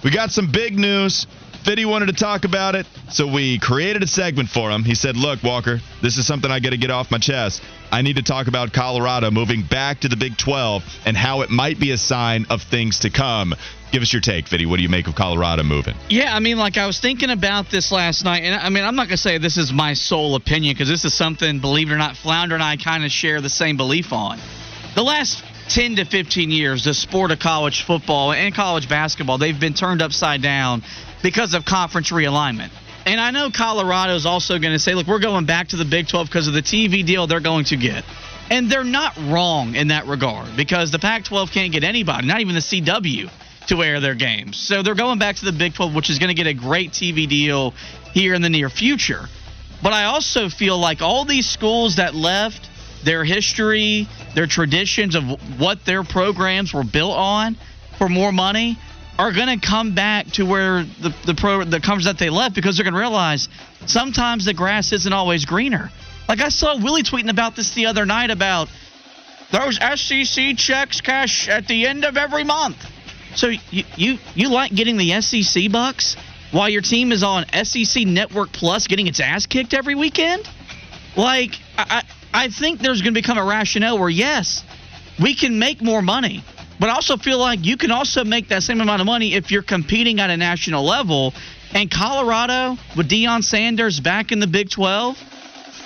[0.05, 1.27] we got some big news.
[1.67, 4.85] Fitty wanted to talk about it, so we created a segment for him.
[4.85, 7.61] He said, Look, Walker, this is something I got to get off my chest.
[7.91, 11.49] I need to talk about Colorado moving back to the Big 12 and how it
[11.49, 13.53] might be a sign of things to come.
[13.91, 14.65] Give us your take, Fitty.
[14.65, 15.95] What do you make of Colorado moving?
[16.07, 18.95] Yeah, I mean, like I was thinking about this last night, and I mean, I'm
[18.95, 21.97] not gonna say this is my sole opinion because this is something, believe it or
[21.97, 24.39] not, Flounder and I kind of share the same belief on.
[24.95, 29.59] The last 10 to 15 years, the sport of college football and college basketball, they've
[29.59, 30.83] been turned upside down
[31.21, 32.69] because of conference realignment.
[33.05, 35.85] And I know Colorado is also going to say, look, we're going back to the
[35.85, 38.03] Big 12 because of the TV deal they're going to get.
[38.49, 42.41] And they're not wrong in that regard because the Pac 12 can't get anybody, not
[42.41, 43.29] even the CW
[43.67, 44.57] to air their games.
[44.57, 46.91] So they're going back to the Big 12, which is going to get a great
[46.91, 47.73] TV deal
[48.13, 49.27] here in the near future.
[49.83, 52.69] But I also feel like all these schools that left,
[53.07, 54.05] their history,
[54.35, 55.23] their traditions of
[55.59, 57.55] what their programs were built on
[57.97, 58.77] for more money
[59.17, 62.53] are going to come back to where the the pro the conference that they left
[62.53, 63.47] because they're going to realize
[63.85, 65.89] sometimes the grass isn't always greener.
[66.27, 68.67] Like I saw Willie tweeting about this the other night about
[69.51, 72.77] those SEC checks cash at the end of every month.
[73.35, 76.17] So you you you like getting the SEC bucks
[76.51, 80.47] while your team is on SEC Network Plus getting its ass kicked every weekend?
[81.15, 82.03] Like I
[82.33, 84.63] I, think there's going to become a rationale where yes,
[85.21, 86.43] we can make more money,
[86.79, 89.51] but I also feel like you can also make that same amount of money if
[89.51, 91.33] you're competing at a national level.
[91.73, 95.17] And Colorado with Deion Sanders back in the Big 12,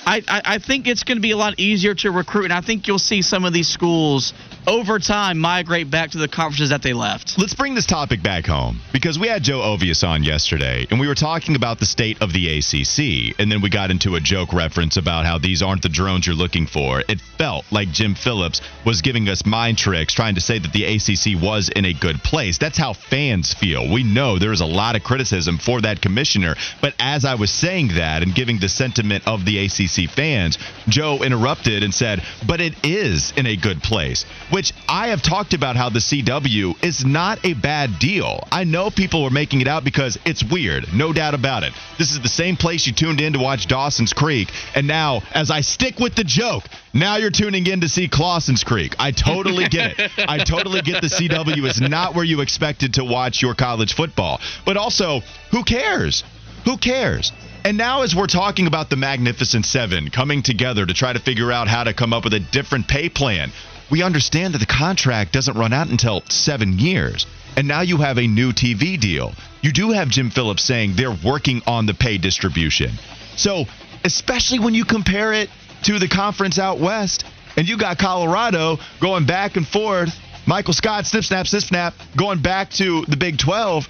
[0.06, 2.62] I, I, I think it's going to be a lot easier to recruit, and I
[2.62, 4.34] think you'll see some of these schools
[4.68, 7.38] over time migrate back to the conferences that they left.
[7.38, 11.08] Let's bring this topic back home because we had Joe Ovies on yesterday and we
[11.08, 13.36] were talking about the state of the ACC.
[13.40, 16.36] And then we got into a joke reference about how these aren't the drones you're
[16.36, 17.04] looking for.
[17.08, 20.86] It felt like Jim Phillips was giving us mind tricks trying to say that the
[20.86, 22.58] ACC was in a good place.
[22.58, 23.92] That's how fans feel.
[23.92, 26.56] We know there is a lot of criticism for that commissioner.
[26.82, 30.58] But as I was saying that and giving the sentiment of the ACC fans,
[30.88, 35.54] Joe interrupted and said, but it is in a good place which I have talked
[35.54, 38.48] about how the CW is not a bad deal.
[38.52, 41.74] I know people are making it out because it's weird, no doubt about it.
[41.98, 45.50] This is the same place you tuned in to watch Dawson's Creek, and now, as
[45.50, 48.96] I stick with the joke, now you're tuning in to see Clawson's Creek.
[49.00, 50.12] I totally get it.
[50.18, 54.42] I totally get the CW is not where you expected to watch your college football.
[54.66, 55.22] But also,
[55.52, 56.24] who cares?
[56.66, 57.32] Who cares?
[57.64, 61.52] And now, as we're talking about the Magnificent Seven coming together to try to figure
[61.52, 63.52] out how to come up with a different pay plan,
[63.92, 67.28] we understand that the contract doesn't run out until seven years.
[67.58, 69.34] And now you have a new TV deal.
[69.62, 72.92] You do have Jim Phillips saying they're working on the pay distribution.
[73.36, 73.66] So,
[74.06, 75.50] especially when you compare it
[75.84, 77.26] to the conference out west,
[77.58, 80.10] and you got Colorado going back and forth,
[80.48, 83.88] Michael Scott, snip, snap, snip, snap, going back to the Big 12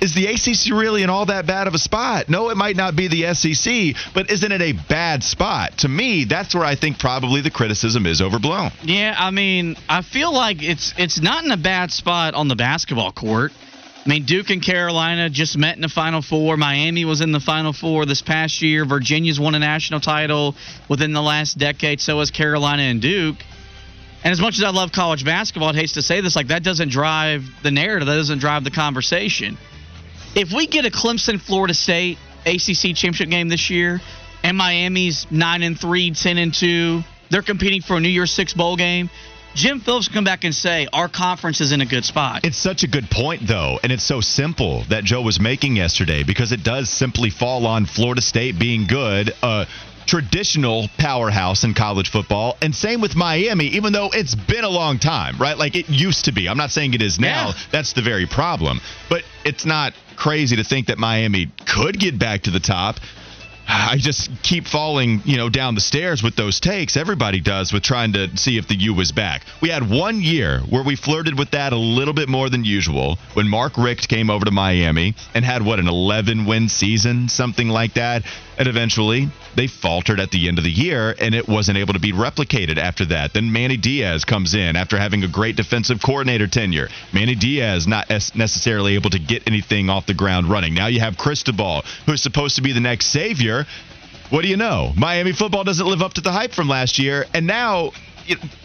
[0.00, 2.28] is the ACC really in all that bad of a spot?
[2.28, 5.78] No, it might not be the SEC, but isn't it a bad spot?
[5.78, 8.70] To me, that's where I think probably the criticism is overblown.
[8.82, 12.56] Yeah, I mean, I feel like it's it's not in a bad spot on the
[12.56, 13.52] basketball court.
[14.04, 16.58] I mean, Duke and Carolina just met in the Final Four.
[16.58, 18.84] Miami was in the Final Four this past year.
[18.84, 20.54] Virginia's won a national title
[20.90, 22.00] within the last decade.
[22.00, 23.36] So has Carolina and Duke.
[24.22, 26.62] And as much as I love college basketball, it hates to say this, like that
[26.62, 28.06] doesn't drive the narrative.
[28.06, 29.56] That doesn't drive the conversation
[30.34, 34.00] if we get a Clemson Florida State ACC championship game this year,
[34.42, 38.52] and Miami's nine and three, 10 and two, they're competing for a New Year's Six
[38.52, 39.10] bowl game.
[39.54, 42.44] Jim Phillips come back and say our conference is in a good spot.
[42.44, 46.24] It's such a good point, though, and it's so simple that Joe was making yesterday
[46.24, 49.32] because it does simply fall on Florida State being good.
[49.42, 49.66] Uh,
[50.06, 52.56] traditional powerhouse in college football.
[52.60, 55.56] And same with Miami, even though it's been a long time, right?
[55.56, 56.48] Like it used to be.
[56.48, 57.48] I'm not saying it is now.
[57.48, 57.52] Yeah.
[57.70, 58.80] That's the very problem.
[59.08, 62.96] But it's not crazy to think that Miami could get back to the top.
[63.66, 66.96] I just keep falling, you know, down the stairs with those takes.
[66.96, 69.42] Everybody does with trying to see if the U was back.
[69.62, 73.16] We had one year where we flirted with that a little bit more than usual
[73.32, 77.68] when Mark Richt came over to Miami and had what an 11 win season, something
[77.68, 78.24] like that.
[78.56, 81.98] And eventually, they faltered at the end of the year, and it wasn't able to
[82.00, 83.32] be replicated after that.
[83.32, 86.88] Then Manny Diaz comes in after having a great defensive coordinator tenure.
[87.12, 90.74] Manny Diaz not necessarily able to get anything off the ground running.
[90.74, 93.66] Now you have Cristobal, who's supposed to be the next savior.
[94.30, 94.92] What do you know?
[94.96, 97.90] Miami football doesn't live up to the hype from last year, and now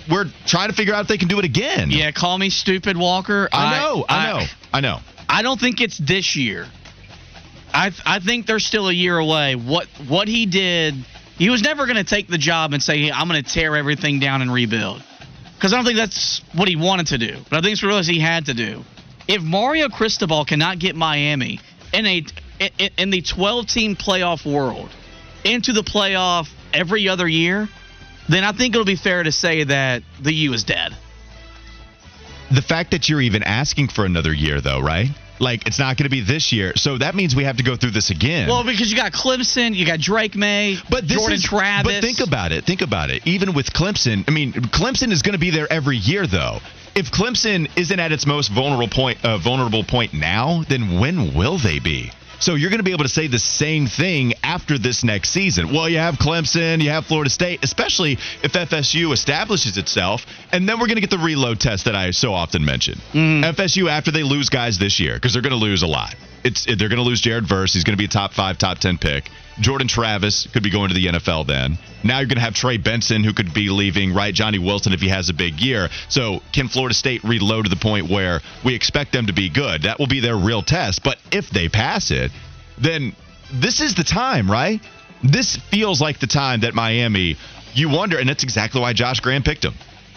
[0.10, 1.92] we're trying to figure out if they can do it again.
[1.92, 3.50] Yeah, call me stupid, Walker.
[3.52, 5.00] I know, I, I know, I know.
[5.28, 6.66] I don't think it's this year.
[7.74, 9.56] I I think they're still a year away.
[9.56, 10.96] What what he did,
[11.38, 13.76] he was never going to take the job and say, hey, "I'm going to tear
[13.76, 15.04] everything down and rebuild,"
[15.56, 17.38] because I don't think that's what he wanted to do.
[17.50, 18.84] But I think it's what he had to do.
[19.28, 21.60] If Mario Cristobal cannot get Miami
[21.94, 22.26] in a
[22.60, 24.90] in, in the 12 team playoff world
[25.44, 27.70] into the playoff every other year,
[28.28, 30.96] then I think it'll be fair to say that the U is dead.
[32.52, 35.10] The fact that you're even asking for another year, though, right?
[35.40, 37.76] Like it's not going to be this year, so that means we have to go
[37.76, 38.50] through this again.
[38.50, 41.96] Well, because you got Clemson, you got Drake Maye, but Jordan is, Travis.
[41.96, 42.66] But think about it.
[42.66, 43.26] Think about it.
[43.26, 46.60] Even with Clemson, I mean, Clemson is going to be there every year, though.
[46.96, 51.58] If Clemson isn't at its most vulnerable point, uh, vulnerable point now, then when will
[51.58, 52.12] they be?
[52.40, 55.72] So you're going to be able to say the same thing after this next season.
[55.72, 60.80] Well, you have Clemson, you have Florida State, especially if FSU establishes itself, and then
[60.80, 62.96] we're going to get the reload test that I so often mention.
[63.14, 63.44] Mm.
[63.54, 66.16] FSU after they lose guys this year because they're going to lose a lot.
[66.44, 67.74] It's they're going to lose Jared Verse.
[67.74, 69.30] He's going to be a top five, top ten pick.
[69.60, 71.78] Jordan Travis could be going to the NFL then.
[72.04, 74.34] Now you're going to have Trey Benson who could be leaving, right?
[74.34, 75.90] Johnny Wilson if he has a big year.
[76.08, 79.84] So can Florida State reload to the point where we expect them to be good?
[79.84, 81.04] That will be their real test.
[81.04, 82.32] But if they pass it,
[82.80, 83.14] then
[83.54, 84.82] this is the time, right?
[85.24, 87.38] This feels like the time that Miami,
[87.74, 89.74] you wonder, and that's exactly why Josh Graham picked him.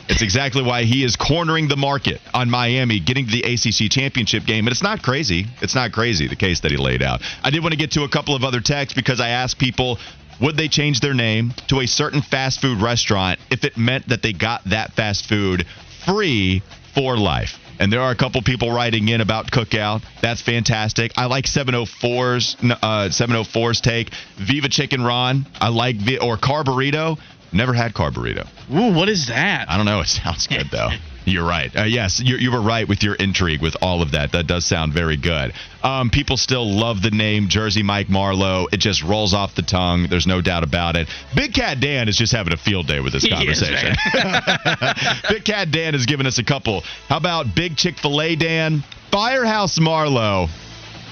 [0.08, 4.44] It's exactly why he is cornering the market on Miami getting to the ACC championship
[4.44, 4.66] game.
[4.66, 5.46] And it's not crazy.
[5.60, 7.22] It's not crazy, the case that he laid out.
[7.42, 9.98] I did want to get to a couple of other texts because I asked people
[10.40, 14.22] would they change their name to a certain fast food restaurant if it meant that
[14.22, 15.66] they got that fast food
[16.04, 16.62] free
[16.94, 17.58] for life?
[17.78, 20.02] And there are a couple people writing in about Cookout.
[20.20, 21.12] That's fantastic.
[21.16, 24.10] I like 704's uh, 704's take.
[24.38, 25.46] Viva Chicken Ron.
[25.60, 27.18] I like or Carburrito.
[27.52, 28.46] Never had Carburito.
[28.72, 29.70] Ooh, what is that?
[29.70, 30.00] I don't know.
[30.02, 30.90] It sounds good though.
[31.24, 31.74] You're right.
[31.76, 34.32] Uh, yes, you, you, were right with your intrigue with all of that.
[34.32, 35.52] That does sound very good.
[35.82, 38.66] Um, people still love the name Jersey Mike Marlowe.
[38.72, 40.08] It just rolls off the tongue.
[40.10, 41.08] There's no doubt about it.
[41.36, 43.94] Big Cat Dan is just having a field day with this conversation.
[45.28, 46.80] Big Cat Dan has given us a couple.
[47.08, 48.82] How about Big Chick fil A Dan?
[49.12, 50.48] Firehouse Marlowe.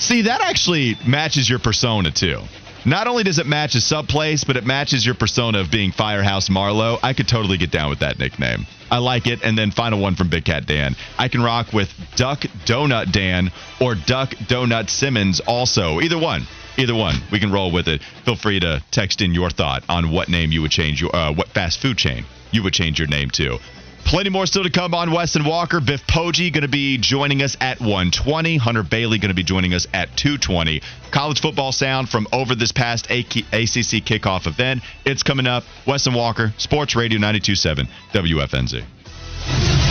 [0.00, 2.40] See, that actually matches your persona too.
[2.84, 5.92] Not only does it match a sub place, but it matches your persona of being
[5.92, 6.98] Firehouse Marlowe.
[7.02, 8.66] I could totally get down with that nickname.
[8.90, 9.42] I like it.
[9.42, 10.96] And then final one from Big Cat Dan.
[11.18, 16.00] I can rock with Duck Donut Dan or Duck Donut Simmons also.
[16.00, 16.46] Either one.
[16.78, 17.16] Either one.
[17.30, 18.02] We can roll with it.
[18.24, 21.32] Feel free to text in your thought on what name you would change your uh,
[21.32, 23.58] what fast food chain you would change your name to.
[24.04, 25.80] Plenty more still to come on Wes and Walker.
[25.80, 28.56] Biff Poggi going to be joining us at 120.
[28.56, 30.82] Hunter Bailey going to be joining us at 220.
[31.12, 34.82] College football sound from over this past ACC kickoff event.
[35.04, 35.64] It's coming up.
[35.86, 39.89] Wes and Walker, Sports Radio 92.7 WFNZ.